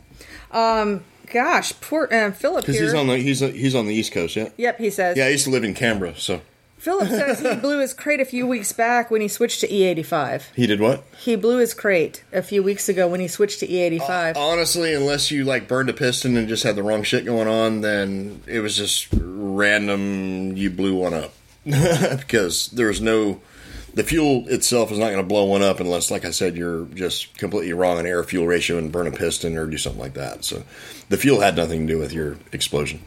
[0.51, 4.35] Um, gosh, poor uh, Philip Because he's on the he's he's on the East Coast,
[4.35, 4.49] yeah.
[4.57, 5.17] yep, he says.
[5.17, 6.41] Yeah, I used to live in Canberra, so
[6.77, 10.53] Philip says he blew his crate a few weeks back when he switched to E85.
[10.55, 11.03] he did what?
[11.17, 14.37] He blew his crate a few weeks ago when he switched to E E85.
[14.37, 17.81] Honestly, unless you like burned a piston and just had the wrong shit going on,
[17.81, 20.55] then it was just random.
[20.55, 21.33] You blew one up
[21.65, 23.41] because there was no.
[23.97, 26.85] The fuel itself is not going to blow one up unless, like I said, you're
[26.85, 30.13] just completely wrong on air fuel ratio and burn a piston or do something like
[30.13, 30.45] that.
[30.45, 30.61] So,
[31.09, 33.01] the fuel had nothing to do with your explosion.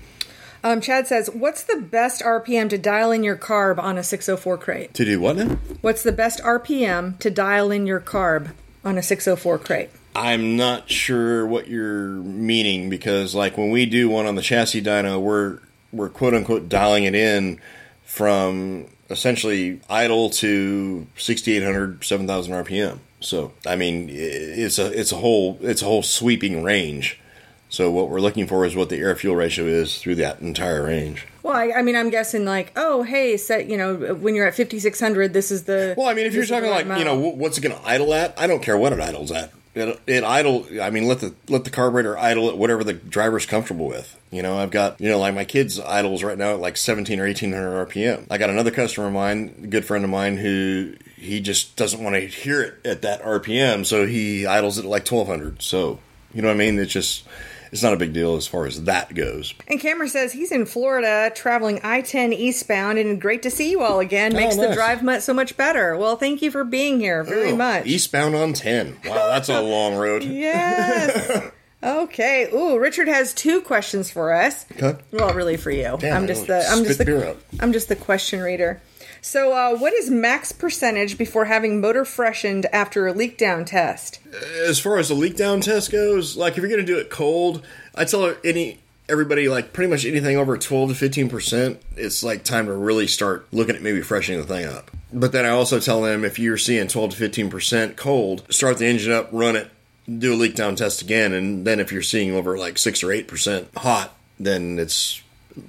[0.65, 4.59] Um, Chad says, "What's the best RPM to dial in your carb on a 604
[4.59, 4.93] crate?
[4.95, 5.59] To do what now?
[5.81, 8.49] What's the best RPM to dial in your carb
[8.85, 14.09] on a 604 crate?" I'm not sure what you're meaning because, like, when we do
[14.09, 15.61] one on the chassis dyno, we're
[15.93, 17.61] we're quote unquote dialing it in
[18.03, 22.99] from essentially idle to 6,800, 7,000 RPM.
[23.21, 27.21] So, I mean, it's a it's a whole it's a whole sweeping range.
[27.69, 30.85] So, what we're looking for is what the air fuel ratio is through that entire
[30.85, 31.27] range.
[31.43, 34.55] Well, I, I mean, I'm guessing like, oh, hey, set, you know, when you're at
[34.55, 35.95] 5600, this is the.
[35.97, 37.77] Well, I mean, if you're this is the talking like you know what's it going
[37.77, 39.53] to idle at, I don't care what it idles at.
[39.73, 40.67] It, it idle.
[40.83, 44.19] I mean, let the let the carburetor idle at whatever the driver's comfortable with.
[44.33, 47.21] You know, I've got you know like my kids idles right now at like 17
[47.21, 48.27] or 1800 RPM.
[48.31, 52.17] I got another customer of mine, good friend of mine, who he just doesn't want
[52.17, 55.63] to hear it at that RPM, so he idles it at like 1200.
[55.63, 56.01] So
[56.35, 56.79] you know what I mean?
[56.79, 57.25] It's just
[57.73, 59.55] it's not a big deal as far as that goes.
[59.69, 63.83] And Cameron says he's in Florida traveling I 10 eastbound, and great to see you
[63.83, 64.33] all again.
[64.35, 64.75] Oh, Makes the nice.
[64.77, 65.97] drive much so much better.
[65.97, 67.87] Well, thank you for being here very Oh, much.
[67.87, 68.99] Eastbound on 10.
[69.07, 70.23] Wow, that's a long road.
[70.41, 71.51] Yes.
[71.83, 72.49] okay.
[72.53, 74.67] Ooh, Richard has two questions for us.
[74.73, 74.99] Okay.
[75.13, 75.97] Well, really for you.
[75.99, 77.37] Damn, I'm just the I'm just the.
[77.61, 78.81] I'm just the question reader.
[79.23, 84.21] So, uh, what is max percentage before having motor freshened after a leak down test?
[84.67, 87.11] as far as the leak down test goes, like if you're going to do it
[87.11, 88.79] cold, I tell any
[89.09, 93.07] everybody like pretty much anything over 12 to 15 percent, it's like time to really
[93.07, 94.91] start looking at maybe freshening the thing up.
[95.13, 98.79] But then I also tell them if you're seeing 12 to 15 percent cold, start
[98.79, 99.71] the engine up, run it,
[100.19, 103.13] do a leak down test again, and then if you're seeing over like six or
[103.13, 105.23] eight percent hot, then it's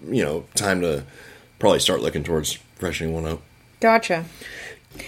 [0.07, 1.03] you know time to
[1.59, 3.41] probably start looking towards freshening one up.
[3.79, 4.25] Gotcha.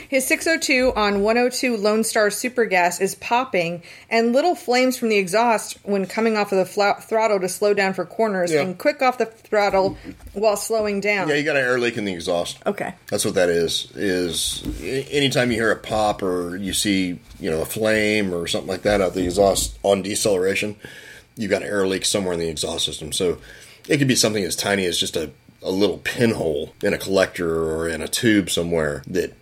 [0.08, 5.18] His 602 on 102 Lone Star Super Gas is popping, and little flames from the
[5.18, 8.62] exhaust when coming off of the fla- throttle to slow down for corners, Yeah.
[8.62, 9.98] and quick off the throttle
[10.32, 11.28] while slowing down.
[11.28, 12.60] Yeah, you got an air leak in the exhaust.
[12.66, 12.94] okay.
[13.10, 13.90] That's what that is.
[13.94, 14.64] Is
[15.12, 18.84] anytime you hear a pop or you see you know a flame or something like
[18.84, 20.78] that out the exhaust on deceleration,
[21.36, 23.12] you got an air leak somewhere in the exhaust system.
[23.12, 23.40] So
[23.90, 25.32] it could be something as tiny as just a,
[25.63, 29.34] a little pinhole in a collector or in a tube somewhere that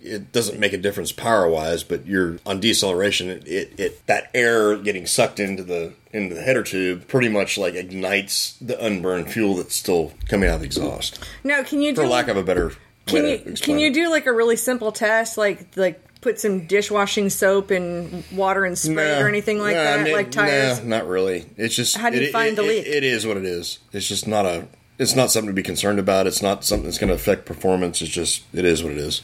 [0.00, 3.28] it doesn't make a difference power wise, but you're on deceleration.
[3.30, 7.56] It, it, it that air getting sucked into the into the header tube pretty much
[7.56, 11.22] like ignites the unburned fuel that's still coming out of the exhaust.
[11.44, 12.72] Now, can you do For lack of a better
[13.06, 16.66] can way you can you do like a really simple test, like like put some
[16.66, 20.80] dishwashing soap and water and spray it or anything like Nah, that, nah, like tires?
[20.80, 21.46] Nah, not really.
[21.56, 22.86] It's just How do you it- find the leak?
[22.86, 23.78] it is what it is.
[23.92, 24.66] It's just not a.
[24.98, 26.26] It's not something to be concerned about.
[26.26, 28.00] It's not something that's going to affect performance.
[28.02, 29.22] It's just it is what it is.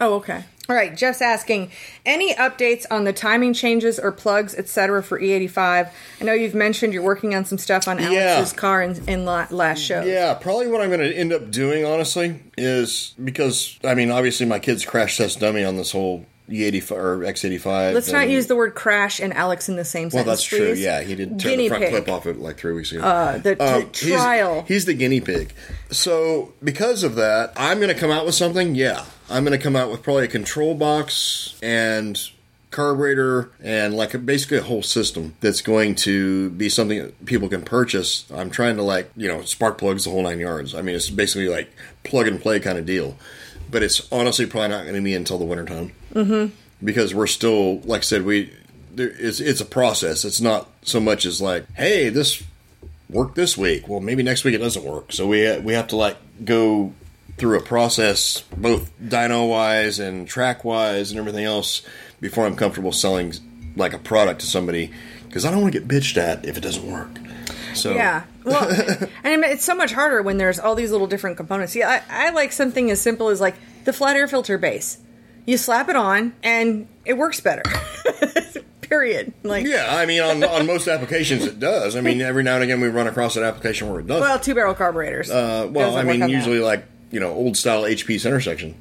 [0.00, 0.44] Oh, okay.
[0.68, 0.96] All right.
[0.96, 1.70] Jeff's asking
[2.06, 5.02] any updates on the timing changes or plugs, etc.
[5.02, 5.90] for E85.
[6.20, 8.58] I know you've mentioned you're working on some stuff on Alex's Yeah.
[8.58, 10.02] car in, in la- last show.
[10.02, 14.46] Yeah, probably what I'm going to end up doing, honestly, is because I mean, obviously,
[14.46, 17.94] my kids crash test dummy on this whole E85 or X85.
[17.94, 20.26] Let's not use the word crash and Alex in the same Well, sentence.
[20.26, 20.58] Well, that's true.
[20.74, 20.80] please.
[20.82, 21.90] Yeah, he did tear Guinea the front pig.
[21.92, 23.02] clip off it like three weeks ago.
[23.02, 24.64] Uh, the t- Um, he's- trial.
[24.68, 25.52] He's, the guinea pig.
[25.90, 28.74] So because of that, I'm going to come out with something.
[28.74, 32.20] Yeah, I'm going to come out with probably a control box and
[32.70, 37.48] carburetor and like a, basically a whole system that's going to be something that people
[37.48, 38.24] can purchase.
[38.32, 40.74] I'm trying to like you know spark plugs the whole nine yards.
[40.74, 41.68] I mean, it's basically like
[42.04, 43.16] plug and play kind of deal.
[43.70, 46.54] But it's honestly probably not going to be until the wintertime mm-hmm.
[46.84, 48.52] because we're still like I said we.
[48.92, 50.24] There, it's it's a process.
[50.24, 52.42] It's not so much as like, hey, this
[53.08, 53.88] worked this week.
[53.88, 55.12] Well, maybe next week it doesn't work.
[55.12, 56.92] So we we have to like go
[57.38, 61.82] through a process, both dyno wise and track wise and everything else,
[62.20, 63.34] before I'm comfortable selling
[63.76, 64.90] like a product to somebody
[65.26, 67.10] because I don't want to get bitched at if it doesn't work.
[67.74, 68.24] So Yeah.
[68.44, 71.74] Well, and I mean, it's so much harder when there's all these little different components.
[71.76, 73.54] Yeah, I, I like something as simple as like
[73.84, 74.98] the flat air filter base.
[75.46, 77.62] You slap it on and it works better.
[78.80, 79.32] Period.
[79.44, 81.94] Like, Yeah, I mean, on, on most applications it does.
[81.96, 84.20] I mean, every now and again we run across an application where it doesn't.
[84.20, 85.30] well, two barrel carburetors.
[85.30, 86.30] uh, well, I mean, that.
[86.30, 88.74] usually like you know old style HP center section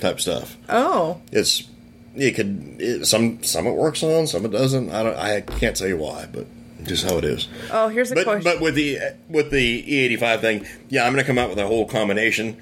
[0.00, 0.56] type stuff.
[0.68, 1.68] Oh, it's
[2.16, 5.76] it could it, some some it works on some it doesn't i don't i can't
[5.76, 6.44] tell you why but
[6.84, 7.48] just how it is.
[7.70, 8.44] Oh, here's a but question.
[8.44, 11.86] but with the with the e85 thing yeah i'm gonna come out with a whole
[11.86, 12.60] combination.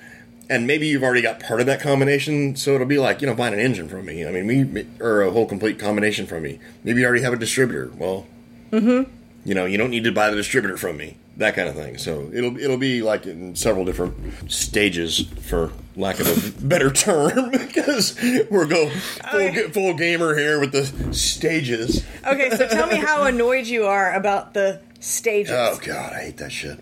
[0.51, 3.35] And maybe you've already got part of that combination so it'll be like you know
[3.35, 4.27] buying an engine from me.
[4.27, 6.59] I mean we or a whole complete combination from me.
[6.85, 7.93] Maybe you already have a distributor.
[7.97, 8.27] Well
[8.71, 9.11] mm-hmm.
[9.45, 11.97] you know you don't need to buy the distributor from me that kind of thing
[11.97, 14.15] so it'll it'll be like in several different
[14.51, 18.17] stages for lack of a better term because
[18.51, 23.67] we're going full, full gamer here with the stages okay, so tell me how annoyed
[23.67, 25.53] you are about the stages.
[25.53, 26.81] oh god i hate that shit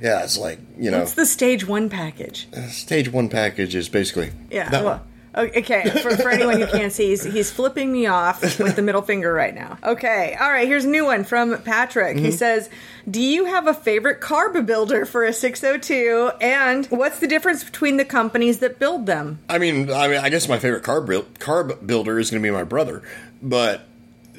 [0.00, 2.46] yeah it's like you know What's the stage one package?
[2.54, 4.68] Uh, stage one package is basically Yeah.
[4.70, 5.06] that well, one.
[5.34, 9.02] Okay, for, for anyone who can't see, he's, he's flipping me off with the middle
[9.02, 9.78] finger right now.
[9.84, 12.16] Okay, all right, here's a new one from Patrick.
[12.16, 12.24] Mm-hmm.
[12.24, 12.68] He says,
[13.08, 16.32] Do you have a favorite carb builder for a 602?
[16.40, 19.38] And what's the difference between the companies that build them?
[19.48, 22.52] I mean, I mean, I guess my favorite carb carb builder is going to be
[22.52, 23.02] my brother.
[23.40, 23.82] But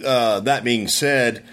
[0.06, 1.44] uh, that being said,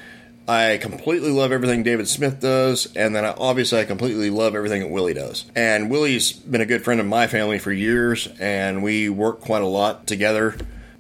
[0.48, 4.80] I completely love everything David Smith does, and then I, obviously I completely love everything
[4.80, 5.44] that Willie does.
[5.54, 9.60] And Willie's been a good friend of my family for years, and we work quite
[9.60, 10.56] a lot together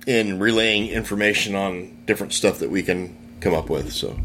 [0.06, 3.90] in relaying information on different stuff that we can come up with.
[3.90, 4.18] So,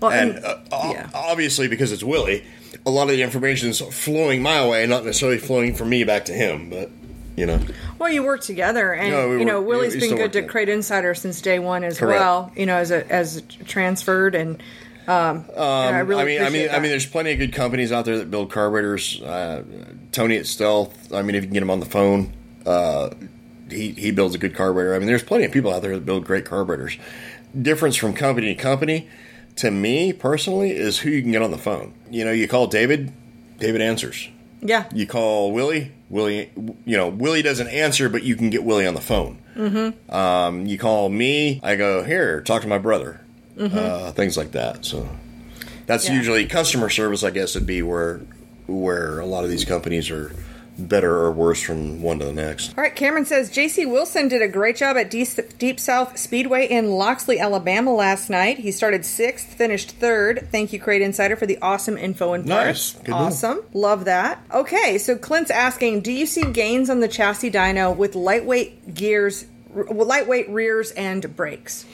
[0.00, 1.10] Well, and uh, yeah.
[1.12, 2.42] obviously because it's Willie,
[2.86, 6.24] a lot of the information is flowing my way, not necessarily flowing from me back
[6.26, 6.70] to him.
[6.70, 6.90] But
[7.38, 7.60] you know.
[7.98, 10.42] Well, you work together, and No, we you know work- Willie's been good to.
[10.42, 12.20] Crate Insider since day one as Correct.
[12.20, 12.52] well.
[12.56, 14.62] You know, as a as transferred, and
[15.06, 17.92] um, and I really I mean, I mean, I mean, there's plenty of good companies
[17.92, 19.20] out there that build carburetors.
[19.22, 19.62] Uh,
[20.12, 21.12] Tony at Stealth.
[21.12, 22.32] I mean, if you can get him on the phone,
[22.66, 23.10] uh,
[23.70, 24.94] he he builds a good carburetor.
[24.94, 26.96] I mean, there's plenty of people out there that build great carburetors.
[27.60, 29.08] Difference from company to company,
[29.56, 31.94] to me personally, is who you can get on the phone.
[32.10, 33.12] You know, you call David,
[33.58, 34.28] David answers.
[34.60, 36.50] yeah, You call Willie, Willie,
[36.86, 39.38] you know, Willie doesn't answer, but you can get Willie on the phone.
[39.56, 40.10] Mm-hmm.
[40.14, 43.20] Um, you call me, I go here, talk to my brother,
[43.60, 44.84] uh, things like that.
[44.84, 45.08] So
[45.86, 46.14] that's Yeah.
[46.14, 47.22] usually customer service.
[47.24, 48.20] I guess would be where
[48.66, 50.32] where a lot of these companies are
[50.78, 52.76] better or worse from one to the next.
[52.76, 56.66] All right, Cameron says JC Wilson did a great job at Deep, Deep South Speedway
[56.66, 58.58] in Loxley, Alabama last night.
[58.58, 60.48] He started sixth, finished third.
[60.50, 62.92] Thank you, Crate Insider, for the awesome info and Nice.
[62.92, 63.62] Good awesome.
[63.72, 64.42] Love that.
[64.52, 69.46] Okay, so Clint's asking Do you see gains on the chassis dyno with lightweight gears,
[69.74, 71.84] r- lightweight rears, and brakes?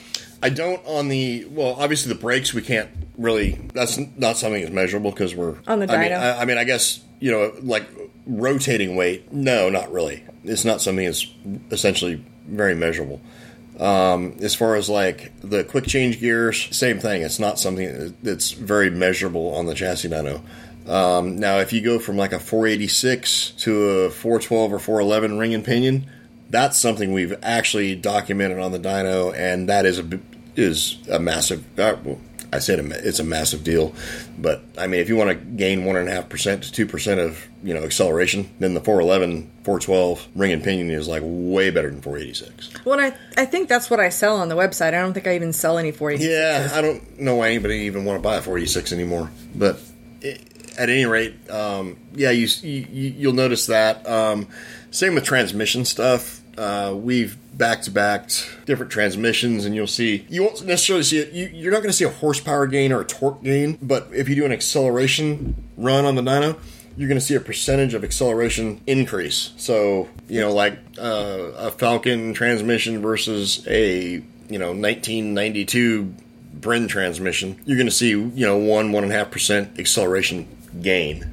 [0.43, 1.75] I don't on the well.
[1.79, 3.53] Obviously, the brakes we can't really.
[3.73, 6.19] That's not something that's measurable because we're On the I mean, dyno.
[6.19, 7.85] I, I mean, I guess you know, like
[8.25, 9.31] rotating weight.
[9.31, 10.23] No, not really.
[10.43, 11.27] It's not something that's
[11.71, 13.21] essentially very measurable.
[13.79, 17.21] Um, as far as like the quick change gears, same thing.
[17.21, 20.41] It's not something that's very measurable on the chassis dyno.
[20.87, 25.53] Um, now, if you go from like a 486 to a 412 or 411 ring
[25.53, 26.05] and pinion,
[26.49, 30.19] that's something we've actually documented on the dyno, and that is a
[30.55, 31.77] is a massive.
[31.77, 31.97] Uh,
[32.55, 33.93] I said it's a massive deal,
[34.37, 36.85] but I mean, if you want to gain one and a half percent to two
[36.85, 41.69] percent of you know acceleration, then the 411, 412 ring and pinion is like way
[41.69, 42.85] better than 486.
[42.85, 44.87] Well, I, I think that's what I sell on the website.
[44.87, 46.27] I don't think I even sell any for you.
[46.27, 49.29] Yeah, I don't know why anybody even want to buy a 486 anymore.
[49.53, 49.79] But
[50.23, 50.39] i
[50.77, 54.05] at any rate, um, yeah, you, you you'll notice that.
[54.07, 54.47] Um,
[54.91, 56.41] Same with transmission stuff.
[56.57, 58.29] Uh, we've back to back
[58.65, 61.31] different transmissions, and you'll see you won't necessarily see it.
[61.31, 64.29] You, you're not going to see a horsepower gain or a torque gain, but if
[64.29, 66.57] you do an acceleration run on the dyno,
[66.97, 69.53] you're going to see a percentage of acceleration increase.
[69.57, 76.13] So you know, like uh, a Falcon transmission versus a you know 1992
[76.53, 80.47] Brinn transmission, you're going to see you know one one and a half percent acceleration
[80.81, 81.25] gain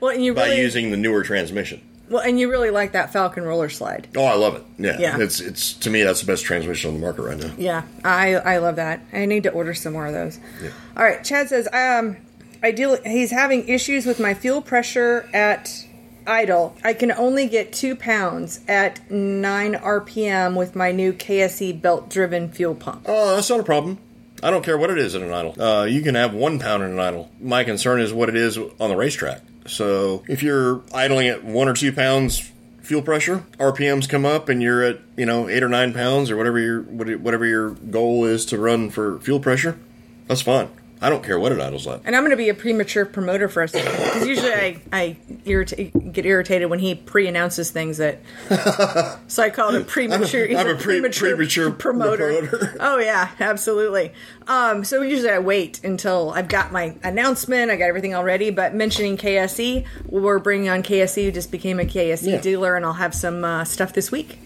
[0.00, 1.82] Well, and you by really using the newer transmission.
[2.10, 4.08] Well, and you really like that Falcon roller slide.
[4.16, 4.64] Oh, I love it.
[4.78, 5.18] Yeah, Yeah.
[5.20, 7.52] it's it's to me that's the best transmission on the market right now.
[7.58, 9.00] Yeah, I I love that.
[9.12, 10.38] I need to order some more of those.
[10.96, 12.16] All right, Chad says um,
[12.62, 12.96] I deal.
[13.04, 15.84] He's having issues with my fuel pressure at
[16.26, 16.76] idle.
[16.84, 22.74] I can only get two pounds at nine RPM with my new KSE belt-driven fuel
[22.74, 23.04] pump.
[23.06, 23.98] Oh, that's not a problem.
[24.42, 25.60] I don't care what it is in an idle.
[25.60, 27.30] Uh, you can have one pound in an idle.
[27.40, 29.40] My concern is what it is on the racetrack.
[29.68, 32.50] So if you're idling at one or two pounds
[32.82, 36.36] fuel pressure, RPMs come up, and you're at you know eight or nine pounds or
[36.36, 39.78] whatever your whatever your goal is to run for fuel pressure,
[40.26, 40.68] that's fine.
[41.00, 42.00] I don't care what it idles at.
[42.04, 46.12] And I'm going to be a premature promoter for us because usually I I irrita-
[46.12, 48.18] get irritated when he pre-announces things that.
[49.28, 50.48] so I call it a premature.
[50.56, 52.46] I'm a pre- premature promoter.
[52.46, 52.76] promoter.
[52.80, 54.12] Oh yeah, absolutely.
[54.48, 58.50] Um, so usually I wait until I've got my announcement, I got everything all ready.
[58.50, 61.24] But mentioning KSE, we're bringing on KSE.
[61.26, 62.40] who Just became a KSE Yeah.
[62.40, 64.38] dealer, and I'll have some uh, stuff this week.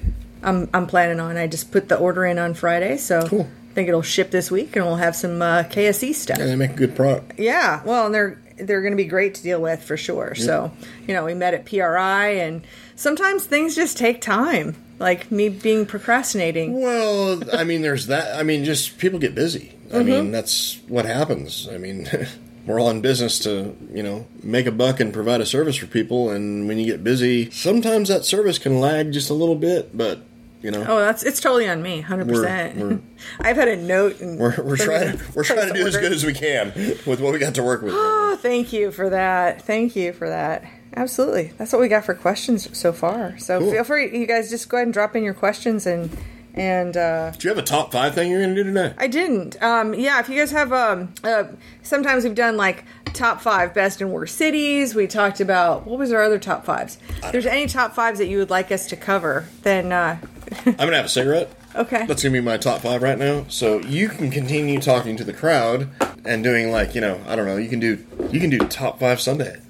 [0.43, 1.37] I'm I'm planning on.
[1.37, 3.27] I just put the order in on Friday, so.
[3.29, 3.49] Cool.
[3.75, 6.39] Think it'll ship this week, and we'll have some uh, KSE stuff.
[6.39, 7.39] And they make a good product.
[7.39, 10.35] Yeah, well, and they're they're going to be great to deal with for sure.
[10.35, 10.71] So,
[11.09, 12.63] you know, we met at PRI, and
[12.97, 16.81] sometimes things just take time, like me being procrastinating.
[16.81, 18.39] Well, I mean, there's that.
[18.39, 19.75] I mean, just people get busy.
[19.93, 21.69] I mean, that's what happens.
[21.71, 22.09] I mean,
[22.67, 25.87] we're all in business to, you know, make a buck and provide a service for
[25.87, 26.31] people.
[26.31, 30.23] And when you get busy, sometimes that service can lag just a little bit, but,
[30.63, 30.85] you know.
[30.89, 33.03] Oh, that's it's totally on me, hundred percent.
[33.41, 36.13] I've had a note, and We're, we're trying to we're trying to do as good
[36.13, 36.73] as we can
[37.07, 37.93] with what we got to work with.
[37.97, 39.63] Oh, thank you for that.
[39.63, 40.65] Thank you for that.
[40.95, 43.39] Absolutely, that's what we got for questions so far.
[43.39, 43.71] So Cool.
[43.73, 46.11] feel free, you guys, just go ahead and drop in your questions and
[46.55, 46.97] and.
[46.97, 48.95] uh Do you have a top five thing you're going to do today?
[48.99, 49.61] I didn't.
[49.63, 51.45] Um, yeah, if you guys have, um, uh,
[51.83, 54.95] sometimes we've done like top five best and worst cities.
[54.95, 56.99] We talked about what was our other top fives.
[57.23, 60.19] If there's any top fives that you would like us to cover, then uh,
[60.67, 61.51] I'm to have a cigarette.
[61.75, 62.07] okay.
[62.07, 63.45] That's to be my top five right now.
[63.49, 65.89] So you can continue talking to the crowd
[66.25, 67.57] and doing like you know I don't know.
[67.57, 69.61] You can do you can do top five Sunday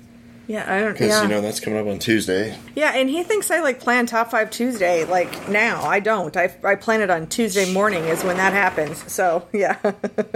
[0.47, 0.93] yeah, I don't.
[0.93, 2.57] because Yeah, you know that's coming up on Tuesday.
[2.75, 5.05] yeah, and he thinks I like plan top five Tuesday.
[5.05, 6.37] Like now, I don't.
[6.37, 9.11] I I plan it on Tuesday morning is when that happens.
[9.13, 9.79] So yeah.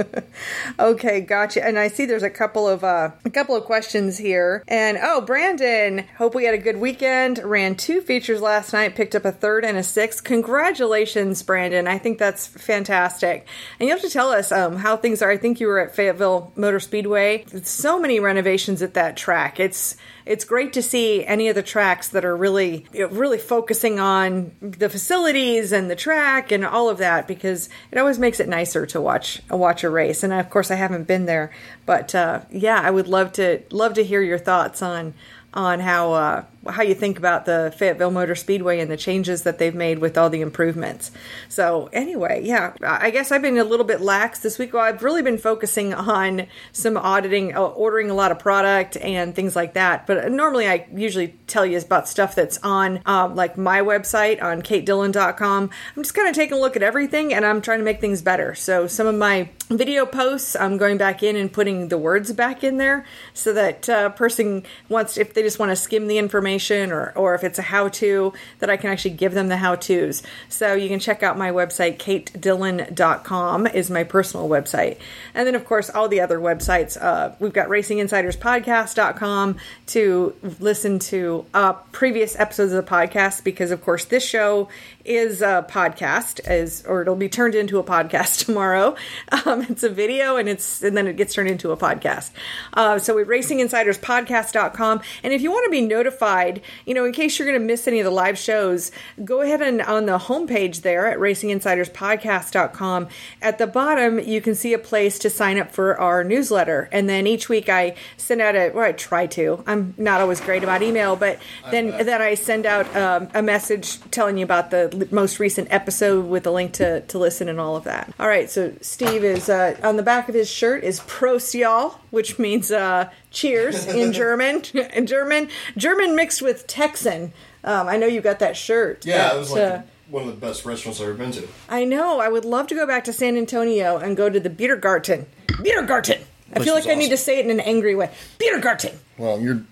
[0.79, 1.65] okay, gotcha.
[1.65, 4.63] And I see there's a couple of uh, a couple of questions here.
[4.69, 7.39] And oh, Brandon, hope we had a good weekend.
[7.39, 10.25] Ran two features last night, picked up a third and a sixth.
[10.25, 11.87] Congratulations, Brandon.
[11.87, 13.47] I think that's fantastic.
[13.79, 15.31] And you have to tell us um, how things are.
[15.31, 17.45] I think you were at Fayetteville Motor Speedway.
[17.63, 19.61] So many renovations at that track.
[19.61, 23.39] It's it's great to see any of the tracks that are really you know, really
[23.39, 28.41] focusing on the facilities and the track and all of that because it always makes
[28.41, 30.23] it nicer to watch watch a race.
[30.23, 31.53] And of course, I haven't been there,
[31.85, 35.15] but uh, yeah, I would love to love to hear your thoughts on
[35.55, 39.59] on how uh, how you think about the Fayetteville Motor Speedway and the changes that
[39.59, 41.11] they've made with all the improvements.
[41.49, 44.73] So anyway, yeah, I guess I've been a little bit lax this week.
[44.73, 49.35] Well, I've really been focusing on some auditing, uh, ordering a lot of product and
[49.35, 50.07] things like that.
[50.07, 54.63] But normally, I usually tell you about stuff that's on um, like my website on
[54.63, 55.71] katedillon.com.
[55.97, 58.23] I'm just kind of taking a look at everything and I'm trying to make things
[58.23, 58.55] better.
[58.55, 62.65] So some of my video posts, I'm going back in and putting the words back
[62.65, 66.56] in there so that uh, person wants if they just want to skim the information
[66.93, 69.75] or or if it's a how to that I can actually give them the how
[69.75, 70.23] to's.
[70.49, 74.99] So you can check out my website katedillon.com is my personal website.
[75.35, 81.47] And then of course all the other websites uh, we've got racinginsiderspodcast.com to listen to
[81.55, 84.69] uh, previous episodes of the podcast because of course this show
[85.05, 88.97] is a podcast as or it'll be turned into a podcast tomorrow.
[89.45, 92.31] Um, it's a video and it's and then it gets turned into a podcast.
[92.75, 96.46] Uh, so at racinginsiderspodcast.com and if you want to be notified,
[96.85, 98.91] you know, in case you're going to miss any of the live shows,
[99.25, 103.09] go ahead and on the homepage there at racinginsiderspodcast.com
[103.43, 107.09] at the bottom you can see a place to sign up for our newsletter and
[107.09, 109.63] then each week I send out a well I try to.
[109.67, 111.39] I'm not always great about email, but
[111.71, 116.27] then then I send out um, a message telling you about the most recent episode
[116.27, 118.13] with a link to, to listen and all of that.
[118.19, 122.01] All right, so Steve is uh, on the back of his shirt is Prost y'all,
[122.11, 124.63] which means uh, cheers in German.
[124.75, 127.33] in German, German mixed with Texan.
[127.63, 129.05] Um, I know you got that shirt.
[129.05, 131.49] Yeah, that, it was like uh, one of the best restaurants I've ever been to.
[131.69, 132.21] I know.
[132.21, 135.27] I would love to go back to San Antonio and go to the Biergarten.
[135.63, 136.21] Biergarten.
[136.55, 138.11] I feel like was I need to say it in an angry way.
[138.39, 138.97] Biergarten.
[139.19, 139.63] Well, you're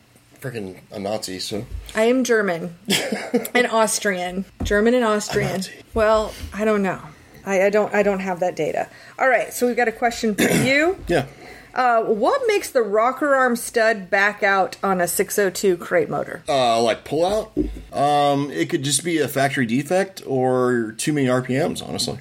[0.40, 2.76] freaking a Nazi, so I am German
[3.54, 4.44] and Austrian.
[4.64, 5.62] German and Austrian.
[5.94, 7.00] Well, I don't know.
[7.46, 7.94] I, I don't.
[7.94, 8.88] I don't have that data.
[9.18, 9.52] All right.
[9.52, 10.98] So we've got a question for you.
[11.08, 11.26] yeah.
[11.74, 16.42] Uh, what makes the rocker arm stud back out on a 602 crate motor?
[16.48, 17.52] Uh, like pull out.
[17.92, 21.86] Um, it could just be a factory defect or too many RPMs.
[21.86, 22.20] Honestly.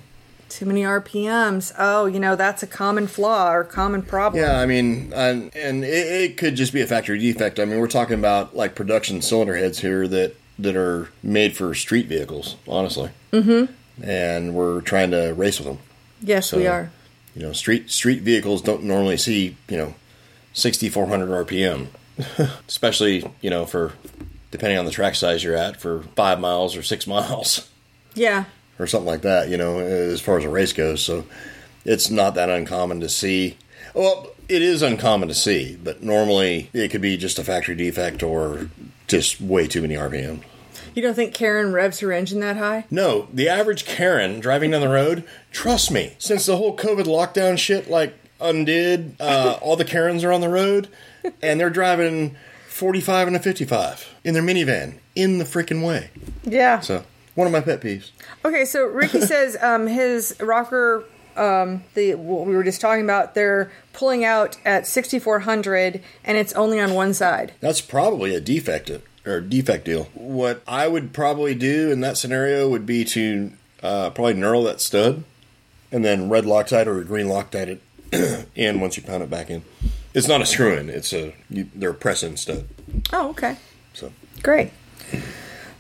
[0.50, 1.74] Too many RPMs.
[1.78, 4.44] Oh, you know that's a common flaw or common problem.
[4.44, 7.60] Yeah, I mean, and, and it, it could just be a factory defect.
[7.60, 11.74] I mean, we're talking about like production cylinder heads here that that are made for
[11.74, 12.56] street vehicles.
[12.68, 13.12] Honestly.
[13.32, 13.74] Mm-hmm.
[14.04, 15.80] And we're trying to race with them.
[16.22, 16.92] Yes, we are.
[17.36, 19.96] You know, street street vehicles don't normally see you know
[20.54, 21.88] 6,400 RPM,
[22.68, 23.94] especially you know for
[24.52, 27.70] depending on the track size you're at for five miles or six miles
[28.14, 28.46] Yeah.
[28.78, 29.50] or something like that.
[29.50, 31.26] You know, as far as a race goes, so
[31.86, 33.58] it's not that uncommon to see.
[33.96, 38.22] Well, it is uncommon to see, but normally it could be just a factory defect
[38.24, 38.70] or
[39.08, 40.42] just way too many RPM.
[40.94, 42.86] You don't think Karen revs her engine that high?
[42.92, 47.58] No, the average Karen driving down the road, trust me, since the whole COVID lockdown
[47.58, 50.88] shit like undid, uh, all the Karens are on the road
[51.42, 52.36] and they're driving
[52.68, 56.10] 45 and a 55 in their minivan in the freaking way.
[56.44, 56.80] Yeah.
[56.82, 57.04] So,
[57.36, 58.12] one of my pet peeves.
[58.46, 63.34] Okay, so Ricky says um, his rocker, um, the what we were just talking about,
[63.34, 67.54] they're pulling out at 6400 and it's only on one side.
[67.60, 68.90] That's probably a defect
[69.26, 70.06] or defect deal.
[70.14, 73.52] What I would probably do in that scenario would be to
[73.82, 75.24] uh, probably knurl that stud
[75.92, 77.80] and then red Loctite or green Loctite
[78.12, 79.64] it in once you pound it back in.
[80.14, 80.90] It's not a screw in.
[80.90, 82.68] It's a you, they're a press in stud.
[83.12, 83.58] Oh, okay.
[83.94, 84.12] So
[84.42, 84.72] Great.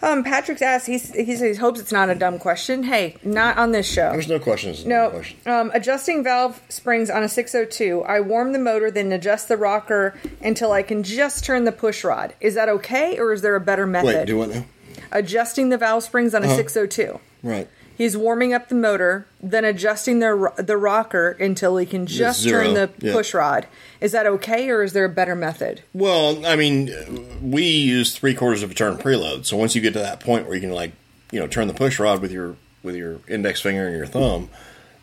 [0.04, 2.84] Um, Patrick's asked, he's, he says he hopes it's not a dumb question.
[2.84, 4.12] Hey, not on this show.
[4.12, 4.86] there's no questions.
[4.86, 5.40] No, question.
[5.46, 8.04] um, adjusting valve springs on a 602.
[8.04, 12.04] I warm the motor, then adjust the rocker until I can just turn the push
[12.04, 12.36] rod.
[12.42, 14.16] Is that okay, or is there a better method?
[14.16, 14.66] Wait, do what now?
[15.14, 17.20] adjusting the valve springs on a 602.
[17.42, 17.70] Right.
[17.96, 22.64] He's warming up the motor, then adjusting the the rocker until he can just zero,
[22.64, 23.14] turn the yeah.
[23.14, 23.68] push rod.
[24.02, 25.84] Is that okay, or is there a better method?
[25.94, 26.92] Well, I mean,
[27.42, 29.46] we use three quarters of a turn preload.
[29.46, 30.94] So once you get to that point where you can like,
[31.32, 34.50] you know, turn the push rod with your with your index finger and your thumb,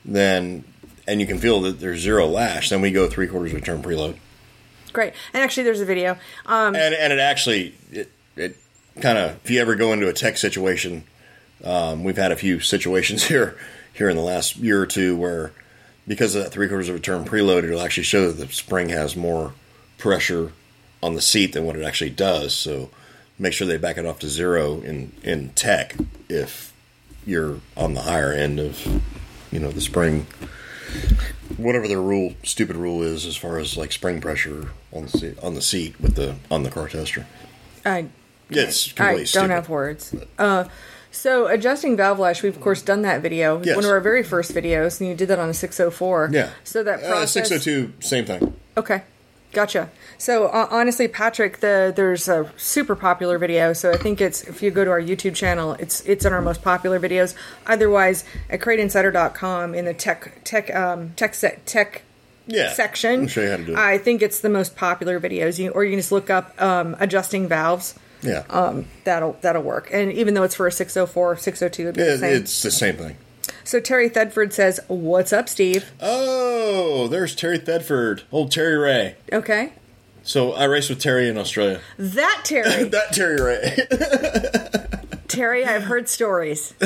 [0.05, 0.65] then
[1.07, 3.61] and you can feel that there's zero lash, then we go three quarters of a
[3.61, 4.17] turn preload.
[4.93, 5.13] Great.
[5.33, 6.19] And actually, there's a video.
[6.47, 8.57] Um, And and it actually it it
[9.01, 11.05] kind of if you ever go into a tech situation,
[11.65, 13.57] um, we've had a few situations here
[13.93, 15.53] here in the last year or two where
[16.07, 18.89] because of that three quarters of a turn preload, it'll actually show that the spring
[18.89, 19.53] has more
[19.99, 20.53] pressure
[21.03, 22.55] on the seat than what it actually does.
[22.55, 22.91] So
[23.39, 25.97] make sure they back it off to zero in in tech
[26.29, 26.73] if
[27.27, 28.87] you're on the higher end of
[29.53, 30.27] you know the spring
[31.57, 35.39] whatever their rule stupid rule is as far as like spring pressure on the seat
[35.43, 37.27] on the seat with the on the car tester
[37.85, 38.09] I
[38.51, 39.51] yeah, it's I don't stupid.
[39.51, 40.15] have words.
[40.39, 40.65] Uh,
[41.11, 43.63] so adjusting valve lash, we've of course done that video.
[43.63, 43.77] Yes.
[43.77, 46.31] One of our very first videos, and you did that on a 604.
[46.33, 47.49] yeah So that uh, process.
[47.49, 49.03] 602 same thing Okay,
[49.53, 49.91] gotcha.
[50.17, 53.73] So uh, honestly, Patrick, the there's a super popular video.
[53.73, 56.41] So I think it's if you go to our YouTube channel, it's it's in our
[56.41, 57.35] most popular videos.
[57.67, 62.03] Otherwise, at CrateInsider.com in the tech tech um, tech se- tech
[62.47, 65.21] yeah section, I'll show you how to do it I think it's the most popular
[65.21, 65.59] videos.
[65.59, 67.95] You, or you can just look up um, adjusting valves.
[68.23, 69.89] Yeah Um, that'll that'll work.
[69.93, 72.35] And even though it's for a 604, 602 would be the same.
[72.37, 73.17] it's the same thing
[73.65, 79.73] So Terry Thedford says, "What's up, Steve?" oh there's terry thedford old terry ray Okay,
[80.23, 83.77] so i raced with terry in australia that Terry, that terry ray
[85.29, 86.75] Terry, I've heard stories.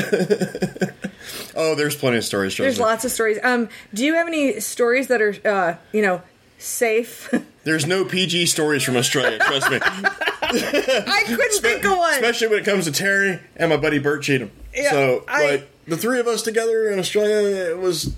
[1.57, 2.85] oh there's plenty of stories There's me.
[2.85, 3.39] lots of stories.
[3.43, 6.21] Um, do you have any stories that are, uh, you know,
[6.59, 7.33] safe?
[7.65, 12.15] There's no pg stories from australia trust me I couldn't think of one.
[12.15, 15.69] especially when it comes to terry and my buddy bert cheatham Yeah, so I- like
[15.87, 18.15] the three of us together in australia it was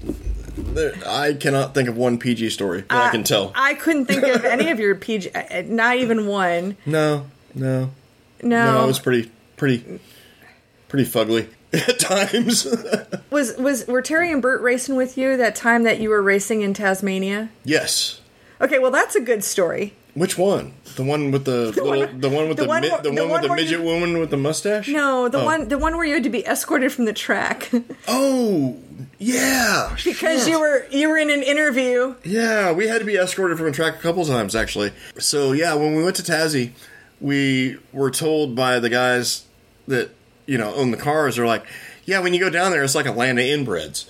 [1.07, 4.45] i cannot think of one pg story that i can tell I couldn't think of
[4.45, 5.31] any of your PG.
[5.35, 6.77] uh, Not even one.
[6.87, 7.91] no no
[8.43, 8.73] No.
[8.73, 9.99] No, it was pretty, pretty,
[10.89, 12.67] pretty fugly at times.
[13.31, 16.61] was was were Terry and Bert racing with you that time that you were racing
[16.63, 17.49] in Tasmania?
[17.65, 18.21] yes.
[18.61, 19.95] Okay, well that's a good story.
[20.15, 20.73] Which one?
[20.97, 23.11] The one with the, one- little, the one with the the, one mi- the, the
[23.23, 24.89] one one with the midget you- woman with the mustache?
[24.89, 25.45] No, the Oh.
[25.45, 27.71] one the one where you had to be escorted from the track
[28.09, 28.79] Oh,
[29.19, 29.95] yeah.
[30.05, 30.49] because sure.
[30.49, 32.15] you were you were in an interview.
[32.25, 34.93] Yeah, we had to be escorted from a track a couple times actually.
[35.19, 36.71] So yeah, when we went to Tassie,
[37.21, 39.45] we were told by the guys
[39.87, 40.11] that
[40.47, 41.67] you know own the cars are like,
[42.07, 44.09] yeah, when you go down there, it's like a land of inbreds.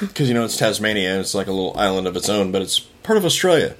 [0.00, 2.80] Because you know it's Tasmania, it's like a little island of its own, but it's
[2.80, 3.74] part of Australia.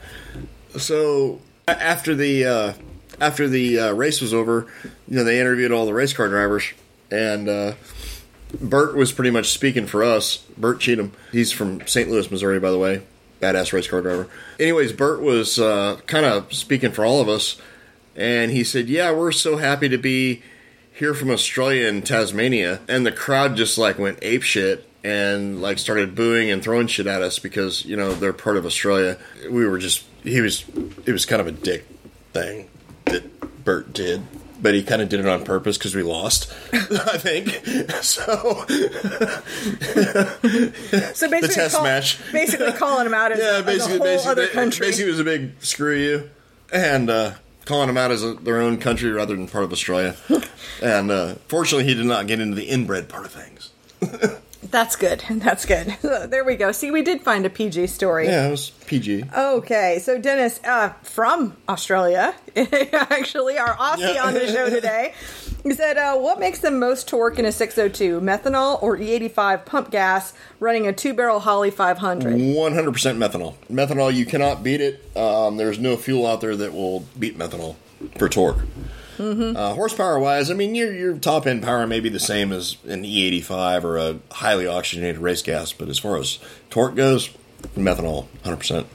[0.78, 2.72] So after the uh,
[3.20, 4.66] after the uh, race was over,
[5.08, 6.72] you know they interviewed all the race car drivers,
[7.10, 7.72] and uh,
[8.60, 10.38] Bert was pretty much speaking for us.
[10.56, 12.10] Bert Cheatham, he's from St.
[12.10, 13.02] Louis, Missouri, by the way,
[13.40, 14.28] badass race car driver.
[14.58, 17.60] Anyways, Bert was uh, kind of speaking for all of us,
[18.14, 20.42] and he said, "Yeah, we're so happy to be
[20.92, 25.78] here from Australia and Tasmania," and the crowd just like went ape shit and like
[25.78, 29.16] started booing and throwing shit at us because you know they're part of Australia.
[29.50, 30.64] We were just he was
[31.06, 31.86] it was kind of a dick
[32.32, 32.68] thing
[33.06, 34.22] that Bert did.
[34.58, 37.60] But he kind of did it on purpose because we lost, I think.
[38.02, 38.64] So
[41.14, 42.18] So basically, the test call- match.
[42.32, 44.86] basically calling them out as, yeah, as basically, a whole basically, other country.
[44.86, 46.30] basically, it was a big screw you,
[46.72, 47.32] and uh,
[47.66, 50.16] calling them out as a, their own country rather than part of Australia.
[50.82, 53.70] and uh, fortunately, he did not get into the inbred part of things.
[54.70, 55.22] That's good.
[55.30, 55.96] That's good.
[56.02, 56.72] there we go.
[56.72, 58.26] See, we did find a PG story.
[58.26, 59.24] Yeah, it was PG.
[59.36, 64.24] Okay, so Dennis uh, from Australia, actually our Aussie Yeah.
[64.24, 65.14] on the show today,
[65.62, 68.20] he said, uh, "What makes the most torque in a 602?
[68.20, 73.54] Methanol or E85 pump gas running a two-barrel Holley 500?" 100% methanol.
[73.70, 75.16] Methanol, you cannot beat it.
[75.16, 77.76] Um, there's no fuel out there that will beat methanol
[78.18, 78.58] for torque.
[79.16, 79.56] Mm-hmm.
[79.56, 82.76] Uh, horsepower wise, I mean, your, your top end power may be the same as
[82.86, 86.38] an E85 or a highly oxygenated race gas, but as far as
[86.70, 87.30] torque goes,
[87.76, 88.86] methanol, 100%.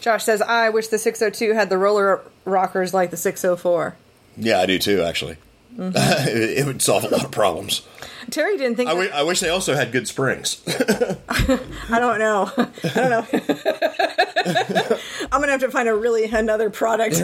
[0.00, 3.96] Josh says, "I wish the 602 had the roller rockers like the 604."
[4.36, 5.36] Yeah, I do too, actually.
[5.76, 5.96] Mm-hmm.
[6.28, 7.82] it, it would solve a lot of problems.
[8.30, 8.88] Terry didn't think.
[8.90, 10.62] I wish they also had good springs.
[10.68, 12.50] I don't know.
[12.56, 13.26] I don't know.
[15.32, 17.16] I'm gonna have to find a really another product.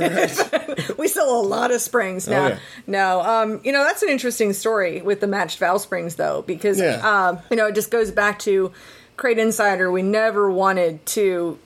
[0.99, 2.45] we sell a lot of springs now.
[2.45, 2.59] Oh, yeah.
[2.87, 6.79] No, um, you know that's an interesting story with the matched valve springs though, because
[6.79, 7.01] Yeah.
[7.29, 8.73] um, you know it just goes back to
[9.19, 9.91] Crate Insider.
[9.93, 11.59] We never wanted to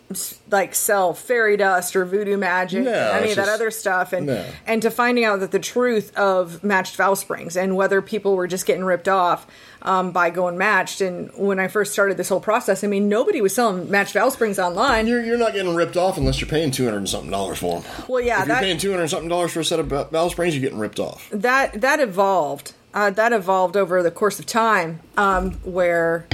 [0.50, 4.12] like sell fairy dust or voodoo magic, No, or any of that just- other stuff,
[4.12, 4.44] and no.
[4.66, 8.46] and to finding out that the truth of matched valve springs and whether people were
[8.48, 9.46] just getting ripped off
[9.82, 11.00] um, by going matched.
[11.00, 14.32] And when I first started this whole process, I mean, nobody was selling matched valve
[14.32, 15.06] springs online.
[15.06, 17.92] you're, you're not getting ripped off unless you're paying two hundred something dollars for them.
[18.08, 20.54] Well, yeah, If you're paying two hundred something dollars for a set of valve springs,
[20.54, 21.28] you're getting ripped off.
[21.30, 22.72] that that evolved.
[22.94, 26.26] Uh, that evolved over the course of time, um, where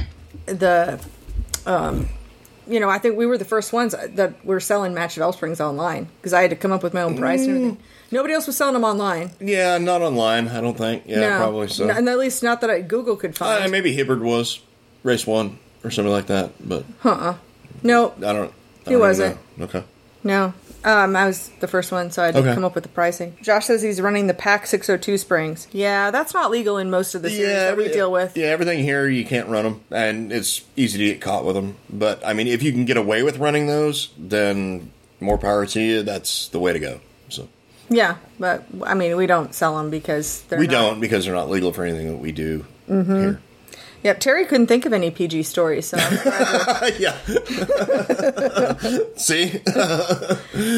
[0.53, 1.01] the,
[1.66, 2.09] um,
[2.66, 5.61] you know, I think we were the first ones that were selling matched valve springs
[5.61, 7.78] online because I had to come up with my own price and everything.
[8.11, 9.30] Nobody else was selling them online.
[9.40, 11.05] Yeah, not online, I don't think.
[11.07, 11.88] Yeah, no, probably so.
[11.90, 13.64] And at least not that I, Google could find.
[13.64, 14.61] Uh, maybe Hibbard was
[15.03, 17.34] race one or something like that, but Huh.
[17.82, 18.22] no, I don't.
[18.22, 18.53] I don't
[18.86, 19.38] He wasn't.
[19.59, 19.64] know.
[19.66, 19.84] Okay.
[20.24, 20.55] No.
[20.84, 22.54] Um, I was the first one, so I had to Okay.
[22.54, 23.36] come up with the pricing.
[23.42, 25.66] Josh says he's running the PAC 602 springs.
[25.72, 28.36] Yeah, that's not legal in most of the series that we every- deal with.
[28.36, 31.76] Yeah, everything here you can't run them, and it's easy to get caught with them.
[31.90, 35.80] But I mean, if you can get away with running those, then more power to
[35.80, 36.02] you.
[36.02, 37.00] That's the way to go.
[37.28, 37.48] So
[37.90, 41.34] Yeah, but I mean, we don't sell them because they're we not- don't because they're
[41.34, 43.20] not legal for anything that we do Mm-hmm.
[43.20, 43.40] here.
[44.05, 45.96] Yep, Terry couldn't think of any PG stories, so
[46.99, 47.16] yeah.
[49.16, 49.49] See,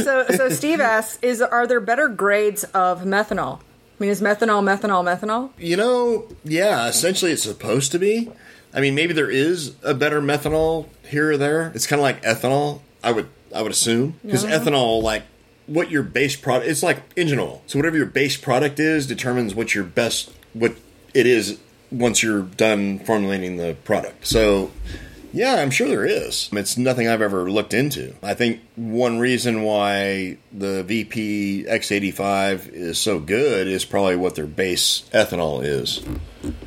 [0.05, 3.59] so so Steve asks, is are there better grades of methanol?
[3.59, 3.63] I
[3.99, 5.51] mean, is methanol methanol methanol?
[5.59, 6.89] you know, yeah.
[6.89, 8.31] Essentially, it's supposed to be.
[8.73, 11.73] I mean, maybe there is a better methanol here or there.
[11.75, 12.81] It's kind of like ethanol.
[13.05, 15.25] I would I would assume because ethanol, like
[15.67, 17.63] what your base product, it's like engine oil.
[17.67, 20.75] So whatever your base product is, determines what your best what
[21.13, 21.59] it is
[21.91, 24.27] once you're done formulating the product.
[24.27, 24.71] So.
[25.33, 26.49] Yeah, I'm sure there is.
[26.53, 28.17] It's nothing I've ever looked into.
[28.21, 34.47] I think one reason why the VP X85 is so good is probably what their
[34.49, 35.99] base ethanol is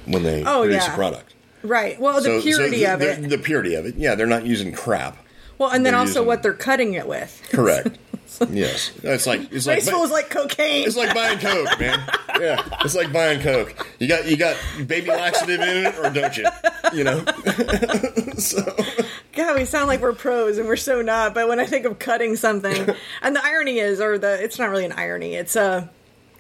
[0.05, 0.93] when they Oh, produce yeah.
[0.93, 1.34] a product.
[1.61, 1.99] Right.
[1.99, 3.30] Well, the So- so purity the, of it.
[3.30, 3.95] The purity of it.
[3.97, 5.17] Yeah, they're not using crap.
[5.57, 7.41] well, and then also using- what they're cutting it with.
[7.51, 7.97] Correct.
[8.49, 8.91] yes.
[9.03, 10.88] It's like it's like Raceful is like cocaine.
[10.88, 11.99] it's like buying Coke, man.
[12.39, 13.88] Yeah, it's like buying Coke.
[13.99, 14.57] You got you got
[14.88, 16.45] baby laxative in it, or don't you?
[16.91, 17.24] You know.
[18.38, 18.76] so
[19.34, 21.36] God, we sound like we're pros and we're so not.
[21.36, 24.71] But when I think of cutting something, and the irony is, or the it's not
[24.71, 25.36] really an irony.
[25.36, 25.89] It's a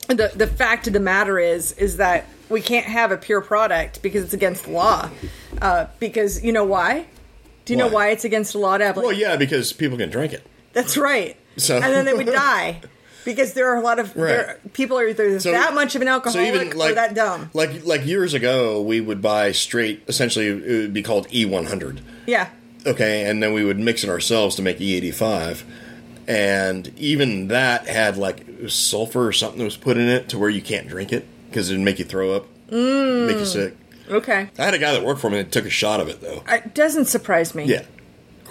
[0.07, 4.01] the the fact of the matter is is that we can't have a pure product
[4.01, 5.09] because it's against the law.
[5.61, 7.05] Uh, because you know why?
[7.65, 7.93] Do you know Why?
[7.93, 8.97] why it's against the law to have?
[8.97, 10.45] Like, well, yeah, because people can drink it.
[10.73, 11.37] That's right.
[11.57, 12.81] So- and then they would die
[13.25, 16.07] because there are a lot of there, people are either So- that much of an
[16.07, 17.49] alcoholic or that dumb.
[17.53, 20.03] Like like years ago, we would buy straight.
[20.07, 22.01] Essentially, it would be called E100.
[22.25, 22.49] Yeah.
[22.85, 25.63] Okay, and then we would mix it ourselves to make E85.
[26.27, 30.49] And even that had like sulfur or something that was put in it to where
[30.49, 33.27] you can't drink it because it'd make you throw up, mm.
[33.27, 33.75] make you sick.
[34.09, 34.49] Okay.
[34.57, 36.43] I had a guy that worked for me that took a shot of it though.
[36.47, 37.65] It doesn't surprise me.
[37.65, 37.83] Yeah.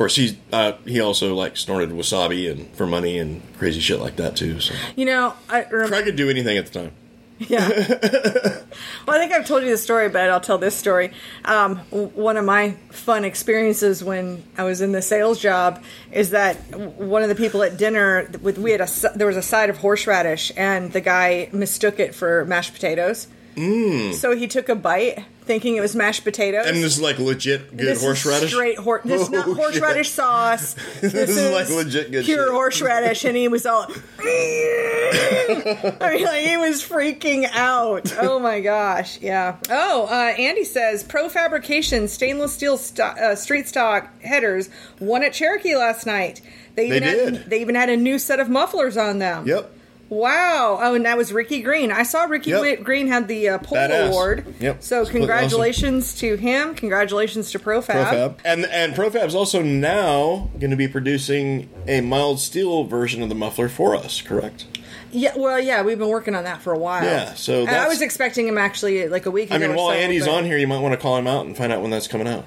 [0.03, 4.01] Of course, he's uh, he also like snorted wasabi and for money and crazy shit
[4.01, 4.59] like that too.
[4.59, 6.93] So You know, I could do anything at the time.
[7.39, 7.69] Yeah.
[9.07, 11.13] well, I think I've told you the story, but I'll tell this story.
[11.45, 15.81] Um, w- one of my fun experiences when I was in the sales job
[16.11, 19.37] is that w- one of the people at dinner with we had a there was
[19.37, 23.29] a side of horseradish, and the guy mistook it for mashed potatoes.
[23.57, 24.15] Mm.
[24.15, 26.67] So he took a bite, thinking it was mashed potatoes.
[26.67, 28.51] And this is like legit good This is horseradish.
[28.53, 30.15] Straight hor- this is not Oh, horseradish shit.
[30.17, 30.75] sauce.
[31.01, 32.53] This, is like legit good pure shit.
[32.53, 33.87] horseradish, and he was all.
[34.21, 38.13] I mean, like he was freaking out.
[38.21, 39.57] Oh my gosh, yeah.
[39.69, 45.33] Oh, uh, Andy says Pro Fabrication stainless steel sto- uh, street stock headers won at
[45.33, 46.41] Cherokee last night.
[46.75, 47.35] They even did.
[47.37, 49.47] Had, they even had a new set of mufflers on them.
[49.47, 49.71] Yep.
[50.13, 50.79] Wow!
[50.83, 51.91] Oh, and that was Ricky Green.
[51.91, 52.83] I saw Ricky Yep.
[52.85, 54.09] Green had the uh, pole Badass.
[54.09, 54.55] award.
[54.61, 54.83] Yep.
[54.83, 56.75] So congratulations to him.
[56.75, 57.87] Congratulations to ProFab.
[58.07, 58.35] Profab.
[58.45, 63.35] And and Profab's also now going to be producing a mild steel version of the
[63.35, 64.67] muffler for us, correct?
[65.13, 67.05] Yeah, well, yeah, we've been working on that for a while.
[67.05, 69.57] Yeah, so I was expecting him actually like a week ago.
[69.57, 71.47] I mean, while so, Andy's but- on here, you might want to call him out
[71.47, 72.45] and find out when that's coming out.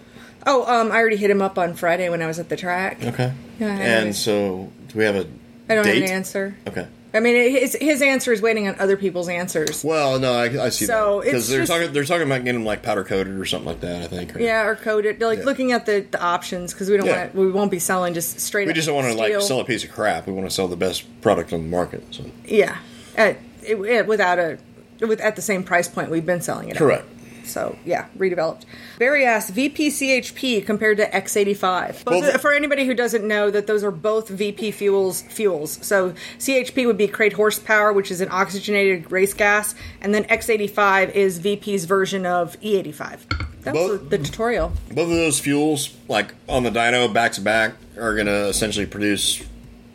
[0.48, 3.04] Oh, um, I already hit him up on Friday when I was at the track.
[3.04, 3.34] Okay.
[3.60, 5.26] Yeah, and so, do we have a
[5.68, 6.02] I don't date?
[6.02, 6.56] have an answer.
[6.68, 6.88] Okay.
[7.16, 9.84] I mean, his his answer is waiting on other people's answers.
[9.84, 11.94] Well, no, I, I see So, that because they're just- talking.
[11.94, 14.04] They're talking about getting them like powder coated or something like that.
[14.04, 14.36] I think.
[14.36, 15.22] or- Yeah, or coded.
[15.22, 15.46] Like Yeah.
[15.46, 17.20] looking at the, the options because we don't Yeah.
[17.22, 17.40] want to.
[17.40, 18.68] We won't be selling just straight.
[18.68, 20.28] We just don't want to like sell a piece of crap.
[20.28, 22.04] We want to sell the best product on the market.
[22.12, 22.78] So Yeah,
[23.16, 24.58] at, it, it- without a
[25.02, 26.80] with at the same price point we've been selling it.
[26.80, 27.06] at.
[27.46, 28.64] So yeah, redeveloped.
[29.00, 32.04] Barry asked VP CHP compared to X85.
[32.06, 35.80] Both, Well, for anybody who doesn't know, that those are both VP fuels fuels.
[35.86, 41.14] So CHP would be crate horsepower, which is an oxygenated race gas, and then X85
[41.14, 43.20] is VP's version of E85.
[43.64, 44.72] That was Both- the tutorial.
[44.92, 48.86] Both of those fuels, like on the dyno back to back, are going to essentially
[48.86, 49.42] produce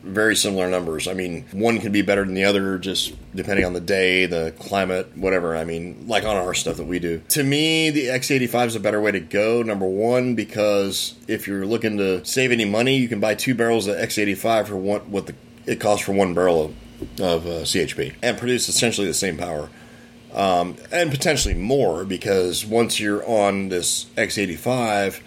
[0.03, 1.07] very similar numbers.
[1.07, 4.55] I mean, one can be better than the other just depending on the day, the
[4.59, 5.57] climate, whatever.
[5.57, 7.23] I mean, like on our stuff that we do.
[7.31, 9.63] To me, the X85 is a better way to go.
[9.63, 13.87] Number one, because if you're looking to save any money, you can buy two barrels
[13.87, 15.35] of X85 for what the,
[15.67, 19.69] it costs for one barrel of, of uh, CHP and produce essentially the same power
[20.35, 25.21] um, and potentially more because once you're on this X85,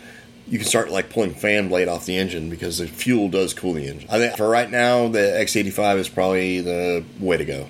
[0.47, 3.73] you can start like pulling fan blade off the engine because the fuel does cool
[3.73, 4.07] the engine.
[4.11, 7.67] I think for right now, the X85 is probably the way to go.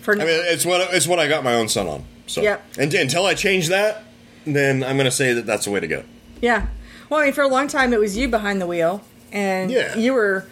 [0.00, 2.04] For I mean, it's what it's what I got my own son on.
[2.26, 2.64] So Yep.
[2.78, 4.04] and, until I change that,
[4.46, 6.02] then I'm going to say that that's the way to go.
[6.40, 6.66] yeah.
[7.10, 9.02] Well, I mean, for a long time it was you behind the wheel,
[9.32, 9.96] and Yeah.
[9.96, 10.46] you were,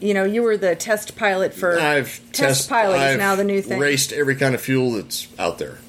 [0.00, 3.36] you know, you were the test pilot for I've test test- pilot is I've now
[3.36, 3.78] the new thing.
[3.78, 5.78] Raced every kind of fuel that's out there.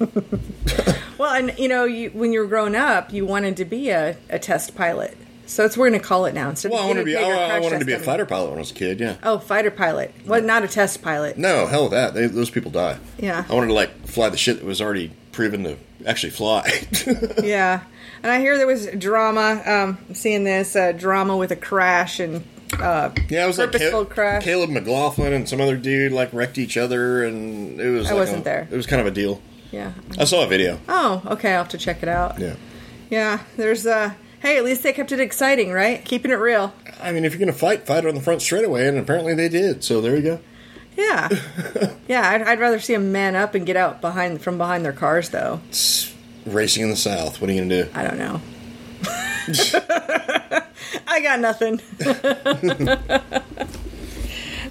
[1.22, 4.16] Well, and you know, you when you were growing up, you wanted to be a,
[4.28, 5.16] a test pilot.
[5.46, 7.58] So it's we're going to call it now instead well, I wanted to be I,
[7.58, 8.98] I wanted to be a fighter pilot when I was a kid.
[8.98, 9.18] Yeah.
[9.22, 10.12] Oh, fighter pilot.
[10.26, 11.38] Well, not a test pilot.
[11.38, 12.14] No, hell with that.
[12.14, 12.98] They, those people die.
[13.18, 13.44] Yeah.
[13.48, 16.68] I wanted to like fly the shit that was already proven to actually fly.
[17.44, 17.82] Yeah,
[18.24, 19.62] and I hear there was drama.
[19.64, 22.42] Um, I'm seeing this uh, drama with a crash and
[22.80, 24.42] uh, yeah, it was like purposeful Cal- crash.
[24.42, 28.06] Caleb McLaughlin and some other dude like wrecked each other, and it was.
[28.08, 28.68] I like wasn't a- there.
[28.70, 29.40] It was kind of a deal.
[29.72, 29.92] Yeah.
[30.18, 30.78] I saw a video.
[30.88, 31.52] Oh, okay.
[31.52, 32.38] I'll have to check it out.
[32.38, 32.54] Yeah.
[33.10, 33.40] Yeah.
[33.56, 34.14] There's uh.
[34.40, 36.04] Hey, at least they kept it exciting, right?
[36.04, 36.74] Keeping it real.
[37.00, 39.82] I mean, if you're gonna fight, fight on the front straightaway, and apparently they did.
[39.82, 40.40] So there you go.
[40.96, 41.28] Yeah.
[42.08, 42.28] yeah.
[42.28, 45.30] I'd, I'd rather see them man up and get out behind from behind their cars,
[45.30, 45.60] though.
[45.68, 46.14] It's
[46.44, 47.40] racing in the South.
[47.40, 47.90] What are you gonna do?
[47.94, 48.40] I don't know.
[51.08, 51.80] I got nothing.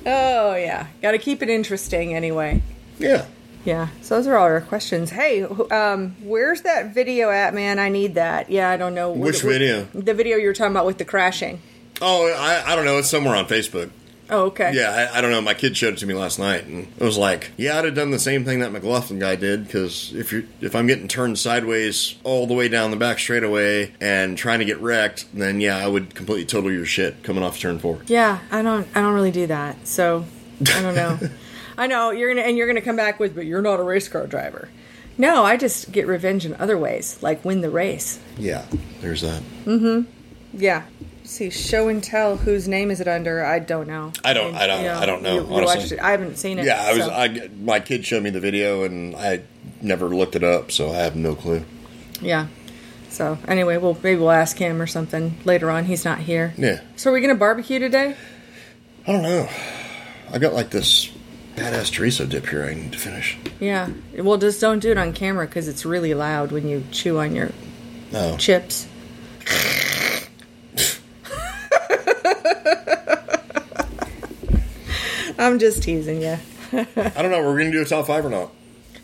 [0.05, 2.61] oh yeah, got to keep it interesting anyway.
[2.99, 3.25] Yeah.
[3.65, 5.11] Yeah, so those are all our questions.
[5.11, 7.77] Hey, um, where's that video at, man?
[7.79, 8.49] I need that.
[8.49, 9.09] Yeah, I don't know.
[9.09, 9.87] What- Which what- video?
[9.93, 11.61] The video you were talking about with the crashing.
[12.01, 12.97] Oh, I, I don't know.
[12.97, 13.91] It's somewhere on Facebook.
[14.31, 14.71] Oh, okay.
[14.73, 15.41] Yeah, I, I don't know.
[15.41, 17.95] My kid showed it to me last night, and it was like, yeah, I'd have
[17.95, 21.37] done the same thing that McLaughlin guy did because if you if I'm getting turned
[21.37, 25.77] sideways all the way down the back straightaway and trying to get wrecked, then yeah,
[25.77, 27.99] I would completely total your shit coming off turn four.
[28.07, 28.87] Yeah, I don't.
[28.95, 29.85] I don't really do that.
[29.85, 30.23] So
[30.61, 31.19] I don't know.
[31.77, 34.07] I know you're gonna and you're gonna come back with, but you're not a race
[34.07, 34.69] car driver.
[35.17, 38.19] No, I just get revenge in other ways, like win the race.
[38.37, 38.65] Yeah,
[39.01, 39.41] there's that.
[39.65, 40.09] Mm-hmm.
[40.59, 40.83] Yeah.
[41.23, 42.35] See, show and tell.
[42.37, 43.45] Whose name is it under?
[43.45, 44.11] I don't know.
[44.25, 45.77] I don't- I don't- I don't know, You, you honestly.
[45.79, 45.99] watched it.
[45.99, 46.65] I haven't seen it.
[46.65, 47.05] Yeah, I was.
[47.05, 49.41] so- I my kid showed me the video, and I
[49.81, 51.63] never looked it up, so I have no clue.
[52.21, 52.47] Yeah.
[53.09, 55.85] So anyway, we'll maybe we'll ask him or something later on.
[55.85, 56.53] He's not here.
[56.57, 58.15] Yeah, So are we gonna barbecue today?
[59.07, 59.47] I don't know.
[60.33, 61.10] I got like this
[61.55, 62.63] badass chorizo dip here.
[62.65, 63.37] I need to finish.
[63.59, 63.89] Yeah.
[64.17, 67.35] Well, just don't do it on camera because it's really loud when you chew on
[67.35, 67.51] your
[68.13, 68.87] Oh, chips.
[75.37, 76.37] I'm just teasing you.
[76.73, 76.85] I
[77.21, 77.43] don't know.
[77.43, 78.51] We're gonna do a top five or not?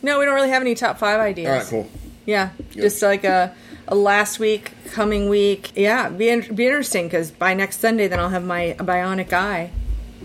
[0.01, 1.49] No, we don't really have any top five ideas.
[1.49, 1.89] All right, cool.
[2.25, 3.53] Yeah, just like a,
[3.87, 5.71] a last week, coming week.
[5.75, 9.71] Yeah, be in, be interesting because by next Sunday, then I'll have my bionic eye,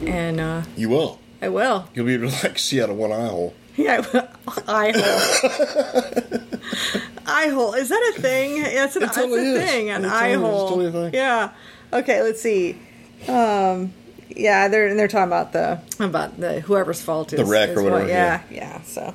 [0.05, 1.18] and uh, You will.
[1.43, 1.88] I will.
[1.93, 3.53] You'll be able to like see out of one eye hole.
[3.76, 4.05] Yeah,
[4.68, 6.40] eye hole.
[7.26, 7.74] eye hole.
[7.74, 8.62] Is that a thing?
[8.62, 9.70] That's, an, It totally that's a is.
[9.70, 9.90] thing.
[9.90, 10.68] An eye totally hole.
[10.68, 11.14] Totally a thing.
[11.14, 11.51] Yeah.
[11.93, 12.22] Okay.
[12.22, 12.78] Let's see.
[13.28, 13.93] Um.
[14.34, 17.76] Yeah, they're and they're talking about the about the whoever's fault is The wreck is
[17.78, 18.80] or what- whatever, yeah, yeah.
[18.82, 19.12] So.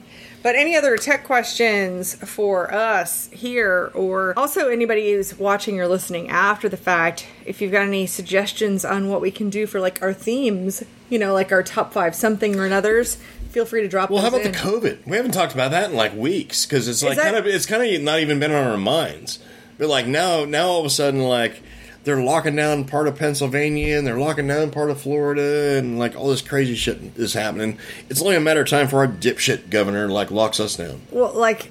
[0.47, 6.29] But any other tech questions for us here, or also anybody who's watching or listening
[6.29, 10.01] after the fact, if you've got any suggestions on what we can do for like
[10.01, 13.15] our themes, you know, like our top five something or another's,
[13.49, 14.09] feel free to drop.
[14.09, 14.51] Well, how about the.
[14.51, 15.05] COVID?
[15.05, 17.65] We haven't talked about that in like weeks because it's like that- kind of it's
[17.65, 19.39] kind of not even been on our minds.
[19.77, 21.61] But like now, now all of a sudden, like
[22.07, 26.15] they're locking down part of Pennsylvania and they're locking down part of Florida and like
[26.15, 27.77] all this crazy shit is happening.
[28.09, 31.01] It's only a matter of time for our dipshit governor like locks us down.
[31.11, 31.69] Well, like,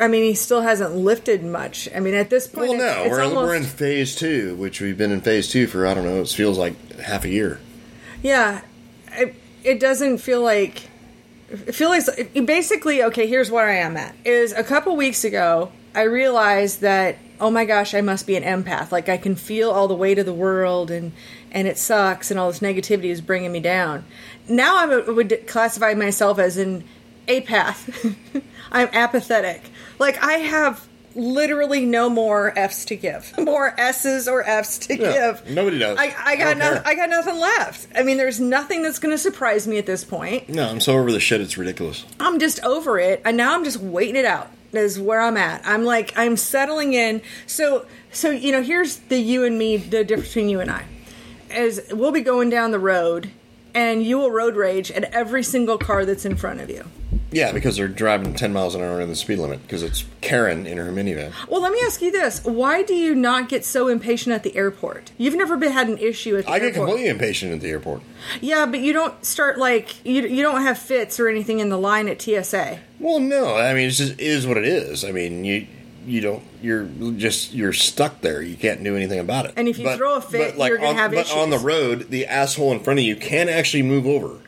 [0.00, 1.88] I mean, he still hasn't lifted much.
[1.94, 4.56] I mean, at this point, Well, no, it's, it's we're almost, we're in phase two,
[4.56, 6.20] which we've been in phase two for I don't know.
[6.20, 7.60] It feels like half a year.
[8.22, 8.62] yeah.
[9.12, 10.82] It, it doesn't feel like.
[11.48, 13.26] It feels like basically okay.
[13.28, 14.14] Here's where I am at.
[14.24, 18.42] Is a couple weeks ago, I realized that oh my gosh, I must be an
[18.42, 18.90] empath.
[18.92, 21.12] Like I can feel all the weight of the world and
[21.52, 24.04] and it sucks and all this negativity is bringing me down.
[24.48, 26.84] Now I would classify myself as an
[27.28, 28.14] apath.
[28.72, 29.62] I'm apathetic.
[29.98, 35.32] Like I have literally no more F's to give, more S's or F's to Yeah,
[35.32, 35.50] give.
[35.50, 35.96] nobody does.
[35.98, 36.82] I, I got no.
[36.84, 37.88] I got nothing left.
[37.94, 40.48] I mean, there's nothing that's going to surprise me at this point.
[40.50, 41.40] No, I'm so over the shit.
[41.40, 42.04] It's ridiculous.
[42.20, 44.50] I'm just over it, and now I'm just waiting it out.
[44.72, 45.62] Is where I'm at.
[45.64, 47.22] I'm like I'm settling in.
[47.46, 50.84] So so you know, here's the you and me, the difference between you and I.
[51.50, 53.30] Is we'll be going down the road,
[53.74, 56.84] and you will road rage at every single car that's in front of you.
[57.30, 60.66] Yeah, because they're driving 10 miles an hour in the speed limit because it's Karen
[60.66, 61.32] in her minivan.
[61.48, 64.56] Well, let me ask you this: Why do you not get so impatient at the
[64.56, 65.12] airport?
[65.18, 68.02] You've never been had an issue at the I get completely impatient at the airport.
[68.40, 71.78] Yeah, but you don't start like you you don't have fits or anything in the
[71.78, 72.80] line at TSA.
[72.98, 75.04] Well, no, I mean, it's just it is what it is.
[75.04, 75.66] I mean, you
[76.06, 76.84] you don't you're
[77.16, 78.40] just you're stuck there.
[78.40, 79.54] You can't do anything about it.
[79.56, 82.26] And if you throw a fit, you're gonna on, have But on the road, the
[82.26, 84.38] asshole in front of you can actually move over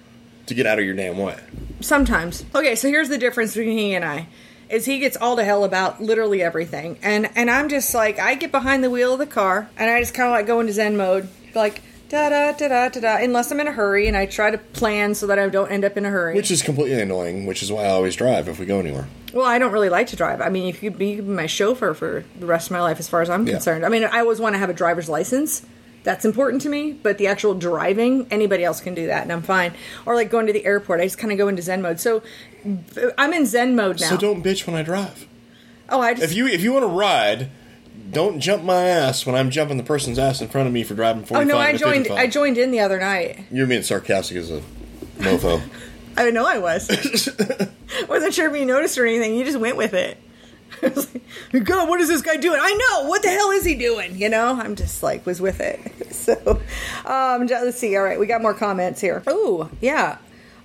[0.48, 1.36] to get out of your damn way.
[1.80, 2.44] Sometimes.
[2.54, 4.26] Okay, so here's the difference between he and I.
[4.68, 6.98] Is he gets all to hell about literally everything.
[7.02, 10.00] And and I'm just like I get behind the wheel of the car and I
[10.00, 11.28] just kinda like go into Zen mode.
[11.54, 11.80] Like
[12.10, 14.58] da da da da da da unless I'm in a hurry and I try to
[14.58, 16.34] plan so that I don't end up in a hurry.
[16.34, 19.06] Which is completely annoying, which is why I always drive if we go anywhere.
[19.32, 20.40] Well, I don't really like to drive.
[20.42, 22.80] I mean, you could be, you could be my chauffeur for the rest of my
[22.80, 23.54] life, as far as I'm Yeah.
[23.54, 23.84] concerned.
[23.84, 25.62] I mean, I always want to have a driver's license.
[26.08, 26.94] That's important to me.
[26.94, 29.74] But the actual driving, anybody else can do that, and I'm fine.
[30.06, 32.00] Or like going to the airport, I just kind of go into Zen mode.
[32.00, 32.22] So
[33.18, 34.08] I'm in Zen mode now.
[34.08, 35.28] So don't bitch when I drive.
[35.90, 37.50] oh, I just If you if you want to ride,
[38.10, 40.94] don't jump my ass when I'm jumping the person's ass in front of me for
[40.94, 42.06] driving 45 oh no, I joined.
[42.06, 42.18] 55.
[42.18, 43.44] I joined in the other night.
[43.50, 44.62] You're being sarcastic as a
[45.18, 45.60] mofo.
[46.16, 46.88] I know I was.
[48.08, 49.34] Wasn't sure if you noticed or anything.
[49.34, 50.16] You just went with it.
[50.82, 51.14] I was
[51.52, 52.58] like, God, what is this guy doing?
[52.62, 53.08] I know.
[53.08, 54.16] What the hell is he doing?
[54.16, 55.80] You know, I'm just like was with it.
[56.28, 56.60] So,
[57.06, 57.96] um, let's see.
[57.96, 59.22] All right, we got more comments here.
[59.26, 60.18] Oh, yeah.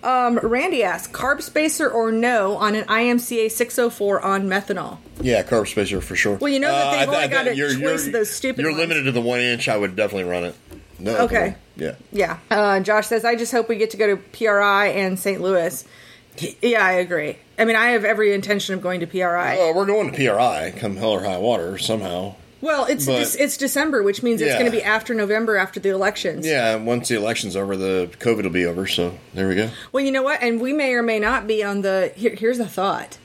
[0.03, 4.97] Um, Randy asks, carb spacer or no on an IMCA 604 on methanol?
[5.22, 6.36] Yeah, carb spacer for sure.
[6.36, 8.61] Well, you know that they've I- only I- got a you're- choice you're- those stupid
[8.64, 8.82] You're ones.
[8.82, 9.70] limited to the one inch.
[9.70, 10.55] I would definitely run it.
[10.99, 11.16] No.
[11.20, 11.55] Okay.
[11.78, 11.95] Yeah.
[12.11, 12.38] Yeah.
[12.51, 15.39] Uh, Josh says, I just hope we get to go to PRI and St.
[15.41, 15.86] Louis.
[16.61, 17.38] Yeah, I agree.
[17.59, 19.57] I mean, I have every intention of going to PRI.
[19.57, 22.36] Well, we're going to PRI, come hell or high water, somehow.
[22.61, 25.79] Well, it's But- it's, it's December, which means it's going to be after November, after
[25.81, 26.45] the elections.
[26.47, 28.88] Yeah, once the election's over, the COVID will be over.
[28.88, 29.69] So there we go.
[29.91, 30.41] Well, you know what?
[30.41, 32.13] And we may or may not be on the.
[32.15, 33.17] Here, here's a thought.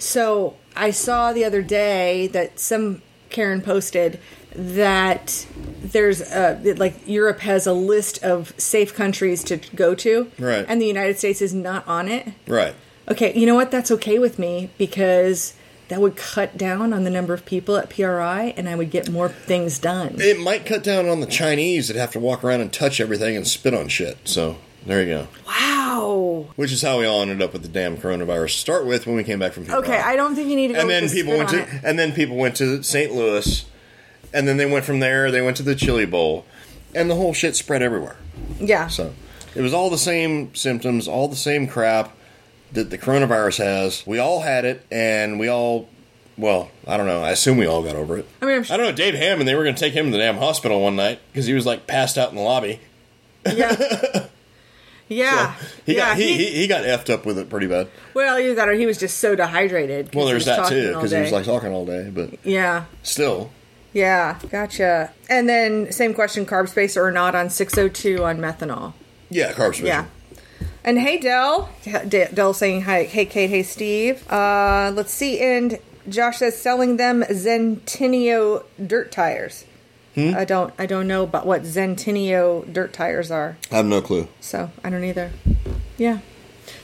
[0.00, 4.18] So I saw the other day that some Karen posted
[4.54, 5.46] that
[5.82, 10.64] there's a like Europe has a list of safe countries to go to, Right.
[10.68, 12.28] And the United States is not on it.
[12.46, 12.74] Right.
[13.08, 13.70] Okay, you know what?
[13.70, 15.54] That's okay with me because
[15.88, 19.10] that would cut down on the number of people at PRI, and I would get
[19.10, 20.16] more things done.
[20.18, 23.36] It might cut down on the Chinese that have to walk around and touch everything
[23.36, 24.16] and spit on shit.
[24.24, 25.28] So there you go.
[25.46, 26.46] Wow.
[26.56, 28.52] Which is how we all ended up with the damn coronavirus.
[28.52, 29.76] to Start with when we came back from PRI.
[29.78, 30.80] Okay, I don't think you need to go.
[30.80, 31.68] and then people went to it.
[31.84, 33.12] and then people went to St.
[33.12, 33.64] Louis,
[34.32, 35.30] and then they went from there.
[35.30, 36.44] They went to the Chili Bowl,
[36.94, 38.16] and the whole shit spread everywhere.
[38.60, 38.88] Yeah.
[38.88, 39.12] So
[39.54, 42.16] It was all the same symptoms, all the same crap
[42.72, 44.06] that the coronavirus has.
[44.06, 45.88] We all had it, and we all,
[46.38, 47.22] well, I don't know.
[47.22, 48.26] I assume we all got over it.
[48.40, 48.92] I mean, I'm I don't know.
[48.92, 51.46] Dave Hammond, they were going to take him to the damn hospital one night because
[51.46, 52.80] he was like passed out in the lobby.
[53.46, 54.26] Yeah.
[55.08, 55.54] Yeah.
[55.84, 56.08] He yeah.
[56.08, 57.88] got he, he, he got effed up with it pretty bad.
[58.14, 60.14] well, either that or he was just so dehydrated.
[60.14, 62.84] Well, there's that too because he was like talking all day, but yeah.
[63.02, 63.50] still.
[63.92, 64.38] Yeah.
[64.50, 65.12] Gotcha.
[65.28, 68.94] And then same question: carb spacer or not on 602 on methanol.
[69.30, 69.86] Yeah, carb spacer.
[69.86, 70.06] Yeah.
[70.84, 71.70] And hey, Dell.
[71.84, 73.04] D- Dell saying hi.
[73.04, 73.50] Hey, Kate.
[73.50, 74.30] Hey, Steve.
[74.30, 75.40] Uh, let's see.
[75.40, 75.78] And
[76.08, 79.64] Josh says selling them Zentinio dirt tires.
[80.14, 80.34] Hmm?
[80.36, 80.74] I don't.
[80.78, 83.56] I don't know about what Zentinio dirt tires are.
[83.70, 84.28] I have no clue.
[84.40, 85.30] So I don't either.
[85.96, 86.18] Yeah.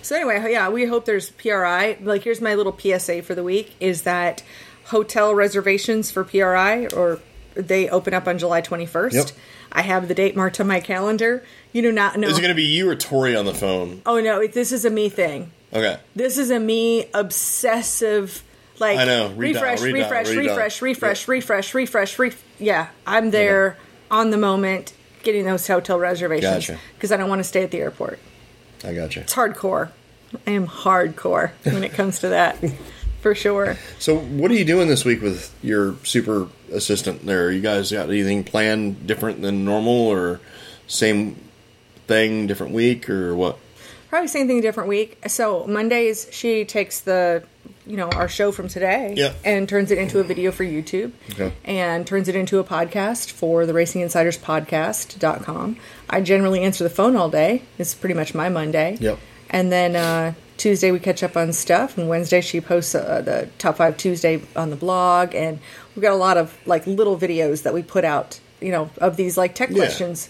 [0.00, 1.98] So anyway, yeah, we hope there's PRI.
[2.00, 4.42] Like, here's my little PSA for the week: is that
[4.88, 7.20] hotel reservations for PRI or
[7.54, 9.12] they open up on July 21st.
[9.12, 9.26] Yep.
[9.72, 11.44] I have the date marked on my calendar.
[11.72, 12.28] You do not know.
[12.28, 14.02] Is it going to be you or Tori on the phone?
[14.06, 15.52] oh no, this is a me thing.
[15.72, 15.98] Okay.
[16.16, 18.42] This is a me obsessive.
[18.78, 19.32] Like I know.
[19.32, 22.42] Refresh, refresh, refresh, refresh, refresh, refresh, refresh.
[22.58, 23.76] Yeah, I'm there
[24.10, 26.78] on the moment getting those hotel reservations Gotcha.
[26.94, 28.18] because I don't want to stay at the airport.
[28.84, 29.22] I got you.
[29.22, 29.90] It's hardcore.
[30.46, 32.62] I am hardcore when it comes to that,
[33.20, 33.76] for sure.
[33.98, 37.50] So, what are you doing this week with your super assistant there?
[37.50, 40.40] You guys got anything planned different than normal or
[40.86, 41.36] same
[42.06, 43.58] thing, different week, or what?
[44.08, 45.18] Probably same thing, different week.
[45.28, 47.42] So Mondays she takes the,
[47.86, 49.36] you know, our show from today, Yep.
[49.44, 51.52] and turns it into a video for YouTube, Okay.
[51.66, 55.76] and turns it into a podcast for the Racing Insiders Podcast.com.
[56.08, 57.62] I generally answer the phone all day.
[57.78, 58.96] It's pretty much my Monday.
[59.00, 59.18] Yep.
[59.50, 63.48] And then uh, Tuesday we catch up on stuff, and Wednesday she posts uh, the
[63.58, 65.58] top five Tuesday on the blog, and
[65.96, 69.16] we've got a lot of like little videos that we put out, you know, of
[69.16, 69.76] these like tech Yeah.
[69.76, 70.28] questions.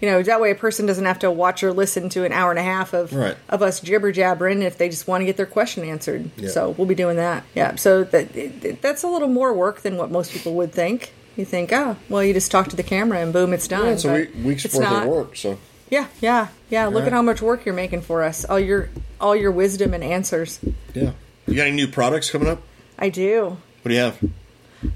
[0.00, 2.50] You know, that way a person doesn't have to watch or listen to an hour
[2.50, 3.34] and a half of Right.
[3.48, 6.30] of us jibber jabbering if they just want to get their question answered.
[6.36, 6.50] Yeah.
[6.50, 7.44] So we'll be doing that.
[7.54, 7.76] Yeah.
[7.76, 11.12] So that that's a little more work than what most people would think.
[11.34, 13.84] You think, oh, well, you just talk to the camera and boom, it's done.
[13.86, 15.02] Yeah, it's a week, week's worth not.
[15.04, 15.36] of work.
[15.36, 15.58] So,
[15.88, 16.86] Yeah, yeah, yeah.
[16.86, 17.06] Look Right.
[17.06, 18.44] at how much work you're making for us.
[18.44, 18.88] All your
[19.20, 20.58] all your wisdom and answers.
[20.94, 21.12] yeah.
[21.46, 22.60] You got any new products coming up?
[22.98, 23.56] I do.
[23.82, 24.18] What do you have?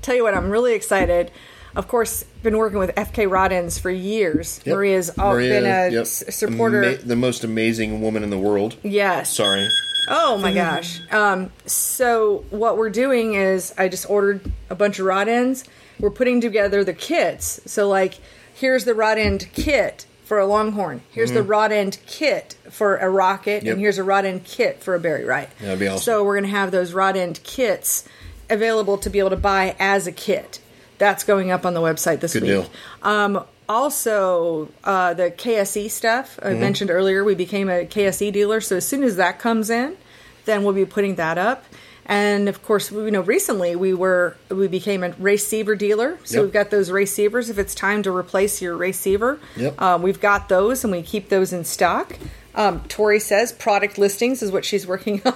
[0.03, 1.30] Tell you what, I'm really excited.
[1.76, 4.61] Of course, been working with FK Rod Ends for years.
[4.64, 4.74] Yep.
[4.74, 6.03] Maria's all been a yep.
[6.03, 6.82] s- supporter.
[6.82, 8.74] Ama- the most amazing woman in the world.
[8.82, 9.34] yes.
[9.36, 9.68] Sorry.
[10.09, 11.01] Oh my gosh.
[11.12, 15.62] Um, so what we're doing is I just ordered a bunch of rod ends.
[16.01, 17.61] We're putting together the kits.
[17.66, 18.18] So like,
[18.55, 21.03] here's the rod end kit for a longhorn.
[21.11, 23.66] Here's the rod end kit for a rocket, Mm-hmm.
[23.66, 23.72] Yep.
[23.72, 25.49] and here's a rod end kit for a Barry Wright.
[25.59, 26.03] That'd be awesome.
[26.05, 28.09] So we're gonna have those rod end kits
[28.49, 30.61] available to be able to buy as a kit.
[30.99, 32.51] That's going up on the website this Good week.
[32.53, 32.66] deal.
[33.03, 36.61] Um, also, uh, the KSE stuff I Mm-hmm.
[36.61, 38.61] mentioned earlier, we became a KSE dealer.
[38.61, 39.97] So as soon as that comes in,
[40.45, 41.64] then we'll be putting that up.
[42.11, 46.19] And of course, you know, recently we were we became a receiver dealer.
[46.25, 46.43] So Yep.
[46.45, 47.49] we've got those receivers.
[47.51, 49.81] If it's time to replace your receiver, Yep.
[49.81, 52.17] um, we've got those, and we keep those in stock.
[52.53, 55.33] Um, Tori says product listings is what she's working on.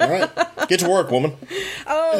[0.00, 0.30] All right.
[0.66, 1.36] Get to work, woman.
[1.86, 2.18] Oh,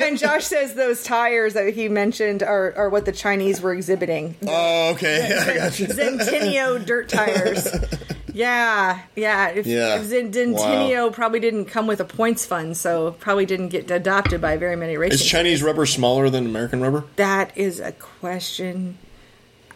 [0.00, 4.36] and Josh says those tires that he mentioned are, are what the Chinese were exhibiting.
[4.46, 5.36] Oh, okay.
[5.48, 5.88] I got you.
[5.88, 7.66] Zentinio dirt tires.
[8.32, 9.48] Yeah, yeah.
[9.50, 9.96] If, Yeah.
[10.00, 14.56] if Zentinio probably didn't come with a points fund, so probably didn't get adopted by
[14.56, 15.14] very many racing.
[15.14, 17.04] Is Chinese rubber smaller than American rubber?
[17.16, 18.96] that is a question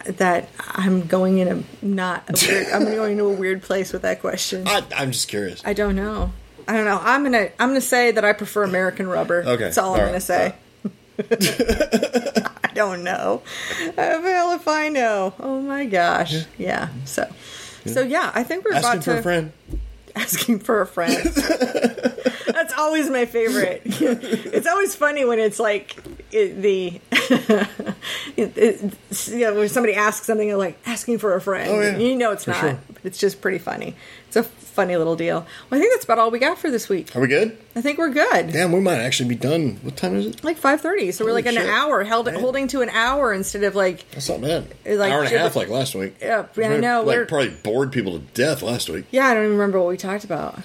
[0.04, 2.66] that I'm going in a not a weird.
[2.68, 4.66] I'm going into a weird place with that question.
[4.68, 5.60] I, I'm just curious.
[5.64, 6.32] I don't know.
[6.68, 7.00] I don't know.
[7.02, 9.42] I'm gonna I'm gonna say that I prefer American rubber.
[9.44, 9.64] Okay.
[9.64, 10.08] that's all, All I'm right.
[10.08, 10.54] gonna say.
[12.64, 13.42] I don't know.
[13.96, 16.88] Well, if I know, oh my gosh, yeah.
[17.04, 17.26] So,
[17.88, 19.52] so yeah, I think we're Asking about for to a friend.
[20.16, 21.24] asking for a friend.
[22.46, 23.82] That's always my favorite.
[23.84, 25.96] it's always funny when it's like
[26.32, 27.00] it, the
[28.36, 31.70] it, it, you know, when somebody asks something like asking for a friend.
[31.70, 31.96] Oh, yeah.
[31.98, 32.60] You know it's For not.
[32.60, 32.78] sure.
[33.04, 33.94] It's just pretty funny.
[34.28, 34.42] It's a
[34.76, 35.44] funny little deal.
[35.70, 37.16] Well, I think that's about all we got for this week.
[37.16, 37.58] Are we good?
[37.74, 38.52] I think we're good.
[38.52, 39.78] Damn, we might actually be done.
[39.82, 40.44] What time is it?
[40.44, 42.36] Like five thirty, so we're Holy like an hour, held Man.
[42.38, 44.68] holding to an hour instead of like That's not bad.
[44.86, 46.14] Like, hour and a half like last week.
[46.20, 49.06] Yeah, yeah, I We know, Like we're- probably bored people to death last week.
[49.10, 49.26] yeah.
[49.26, 50.58] I don't even remember what we talked about.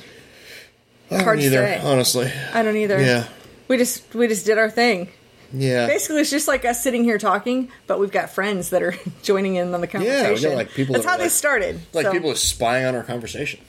[1.09, 1.79] I don't Hard to either, say.
[1.83, 2.31] honestly.
[2.53, 3.01] I don't either.
[3.01, 3.27] Yeah.
[3.67, 5.09] We just we just did our thing.
[5.53, 5.85] Yeah.
[5.87, 9.55] Basically, it's just like us sitting here talking, but we've got friends that are joining
[9.55, 10.51] in on the conversation.
[10.51, 11.81] Yeah, like, people That's that how are, they like- started.
[11.91, 13.59] like so- people are spying on our conversation.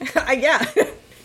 [0.36, 0.64] yeah.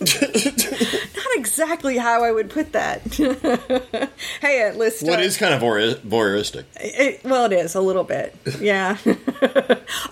[0.00, 3.02] Not exactly how I would put that.
[4.40, 6.64] hey, at least What uh, kind of voyeur- voyeuristic?
[6.76, 8.34] It, well, it is a little bit.
[8.60, 8.96] Yeah.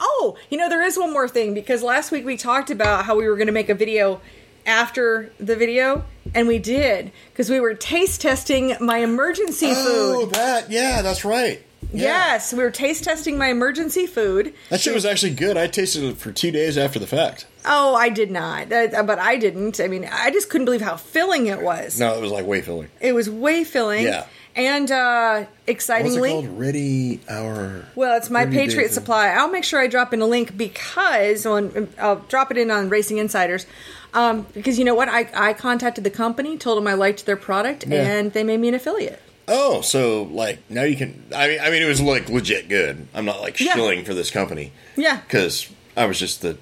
[0.01, 3.17] oh, you know, there is one more thing because last week we talked about how
[3.17, 4.21] we were going to make a video
[4.67, 6.05] after the video,
[6.35, 10.35] and we did because we were taste testing my emergency Oh, food.
[10.35, 11.63] that yeah, that's right.
[11.93, 12.03] Yeah.
[12.35, 14.55] Yes, we were taste testing my emergency food.
[14.69, 15.57] That shit was actually good.
[15.57, 17.47] I tasted it for two days after the fact.
[17.65, 19.81] Oh, I did not, uh, but I didn't.
[19.81, 22.01] I mean, I just couldn't believe how filling it was.
[22.01, 22.89] No, it was like way filling.
[23.01, 24.05] It was way filling.
[24.05, 24.27] Yeah.
[24.57, 26.59] And uh, What's it excitingly, called?
[26.59, 27.85] Ready our.
[27.95, 28.95] Well, it's my Day Patriot Food.
[28.95, 29.29] Supply.
[29.29, 32.89] I'll make sure I drop in a link because on I'll drop it in on
[32.89, 33.67] Racing Insiders.
[34.13, 37.37] Um, because you know what, I, I contacted the company, told them I liked their
[37.37, 38.03] product, Yeah.
[38.03, 39.23] and they made me an affiliate.
[39.47, 41.25] Oh, so like now you can.
[41.35, 43.07] I mean, I mean, it was like legit good.
[43.15, 43.75] I'm not like Yeah.
[43.75, 46.59] shilling for this company Yeah, because I was just the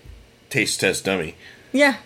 [0.50, 1.34] taste test dummy,
[1.72, 1.96] yeah,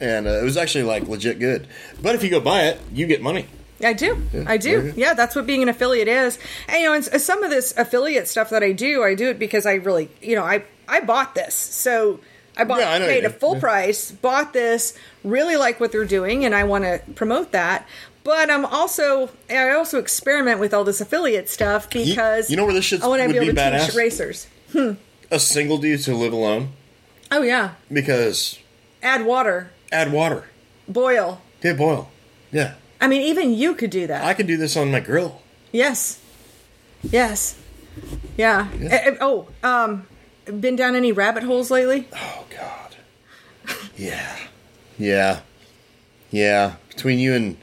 [0.00, 1.66] and uh, it was actually like legit good.
[2.00, 3.46] But if you go buy it, you get money.
[3.84, 4.92] I do, I do.
[4.96, 6.38] Yeah, that's what being an affiliate is.
[6.68, 9.38] And you know, and some of this affiliate stuff that I do, I do it
[9.40, 12.20] because I really, you know, I I bought this, so.
[12.54, 13.60] I bought, Yeah, I paid a full Yeah.
[13.60, 14.92] price, bought this,
[15.24, 17.88] really like what they're doing, and I want to promote that.
[18.24, 22.74] But I'm also, I also experiment with all this affiliate stuff because you know where
[22.74, 23.86] this shit's- I want to be able be to badass?
[23.86, 24.46] teach racers.
[25.30, 26.74] A single dude to live alone
[27.32, 28.58] Oh yeah, because
[29.02, 30.44] add water, add water,
[30.86, 31.40] boil.
[31.60, 32.10] get boil.
[32.52, 34.24] Yeah, I mean, even you could do that.
[34.24, 35.40] I can do this on my grill.
[35.72, 36.20] yes,
[37.02, 37.58] yes,
[38.36, 38.68] yeah.
[38.78, 38.88] Yeah.
[38.90, 40.06] Eh, eh, oh, um,
[40.46, 42.08] been down any rabbit holes lately?
[42.14, 42.96] Oh God.
[43.96, 44.36] Yeah.
[44.98, 45.40] Yeah.
[46.30, 46.74] Yeah.
[46.88, 47.56] Between you and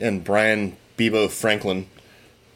[0.00, 1.88] and Brian Bebo Franklin,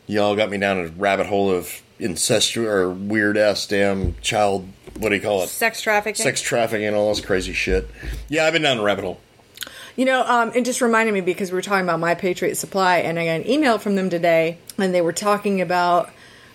[0.07, 4.69] y'all got me down a rabbit hole of incestuous or weird ass damn child.
[4.99, 5.49] What do you call it?
[5.49, 6.23] Sex trafficking.
[6.23, 7.89] Sex trafficking and all this crazy shit.
[8.29, 9.21] Yeah, I've been down a rabbit hole.
[9.97, 12.99] You know, um, it just reminded me because we were talking about My Patriot Supply,
[12.99, 16.11] and I got an email from them today, and they were talking about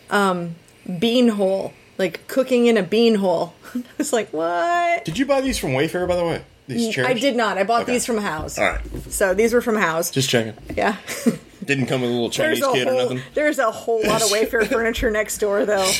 [0.09, 0.55] um,
[0.99, 3.53] bean hole, like cooking in a bean hole.
[3.75, 5.03] I was like, what?
[5.03, 6.41] Did you buy these from Wayfair, by the way?
[6.67, 7.07] These chairs?
[7.07, 7.57] I did not.
[7.57, 7.91] I bought Okay.
[7.91, 8.57] these from House.
[8.57, 8.81] All right.
[9.09, 10.09] So these were from House.
[10.09, 10.53] Just checking.
[10.77, 10.95] yeah.
[11.65, 13.21] Didn't come with a little Chinese a kid or nothing.
[13.33, 15.91] there's a whole lot of Wayfair furniture next door though.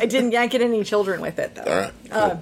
[0.00, 1.62] I didn't yank get any children with it though.
[1.62, 1.92] All right.
[2.10, 2.36] Uh,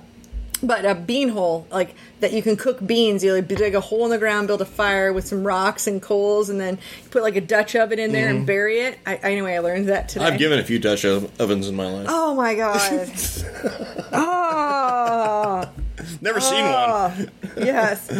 [0.62, 3.24] but a bean hole, like that you can cook beans.
[3.24, 6.00] You like dig a hole in the ground, build a fire with some rocks and
[6.00, 6.78] coals, and then
[7.10, 8.98] put like a Dutch oven in there and bury it.
[9.04, 10.24] I, anyway, I learned that today.
[10.24, 10.32] Mm-hmm.
[10.34, 12.06] I've given a few Dutch ovens in my life.
[12.08, 12.80] Oh my god!
[14.12, 15.68] oh
[16.20, 17.30] Never seen one.
[17.56, 18.10] yes.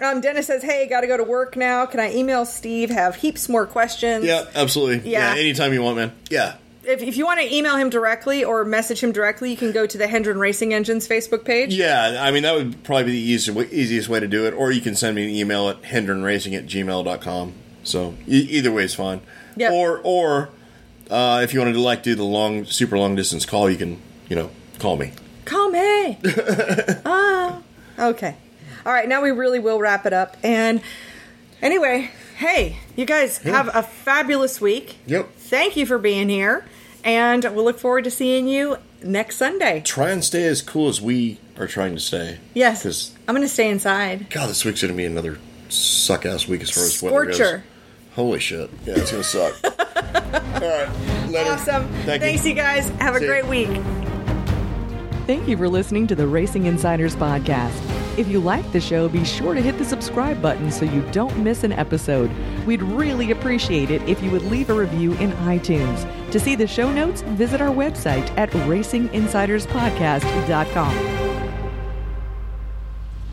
[0.00, 1.86] Um, Dennis says, "Hey, got to go to work now.
[1.86, 2.90] Can I email Steve?
[2.90, 4.24] Have heaps more questions.
[4.24, 5.10] Yeah, absolutely.
[5.10, 5.34] Yeah.
[5.34, 6.12] yeah, anytime you want, man.
[6.30, 6.56] Yeah.
[6.84, 9.86] If, if you want to email him directly or message him directly, you can go
[9.86, 11.74] to the Hendron Racing Engines Facebook page.
[11.74, 14.54] Yeah, I mean, that would probably be the easiest way, easiest way to do it.
[14.54, 17.52] Or you can send me an email at hendronracing at gmail.com.
[17.82, 19.20] So e- either way is fine.
[19.56, 19.72] Yep.
[19.72, 20.48] Or, or
[21.10, 24.00] uh, if you want to like do the long, super long distance call, you can,
[24.30, 25.12] you know, call me.
[25.48, 26.18] Call me.
[27.06, 27.62] ah,
[27.98, 28.36] okay.
[28.84, 30.36] All right, now we really will wrap it up.
[30.42, 30.82] And
[31.62, 34.98] anyway, hey, you guys have a fabulous week.
[35.06, 35.30] Yep.
[35.36, 36.66] Thank you for being here,
[37.02, 39.80] and we'll look forward to seeing you next Sunday.
[39.84, 42.38] Try and stay as cool as we are trying to stay.
[42.52, 44.28] Yes, Because, I'm going to stay inside.
[44.28, 45.38] God, this week's going to be another
[45.70, 47.36] suck ass week as far as weather goes.
[47.36, 47.64] Scorcher.
[48.14, 48.68] Holy shit.
[48.84, 49.54] Yeah, it's going to suck.
[50.62, 51.28] All right.
[51.28, 51.52] Later.
[51.52, 51.88] Awesome.
[52.04, 52.50] Thank Thanks, you.
[52.50, 52.90] you guys.
[53.00, 53.30] Have a See ya.
[53.30, 53.80] great week.
[55.28, 57.76] Thank you for listening to the Racing Insiders Podcast.
[58.16, 61.36] If you like the show, be sure to hit the subscribe button so you don't
[61.36, 62.30] miss an episode.
[62.64, 66.10] We'd really appreciate it if you would leave a review in iTunes.
[66.30, 71.27] To see the show notes, visit our website at racinginsiderspodcast.com.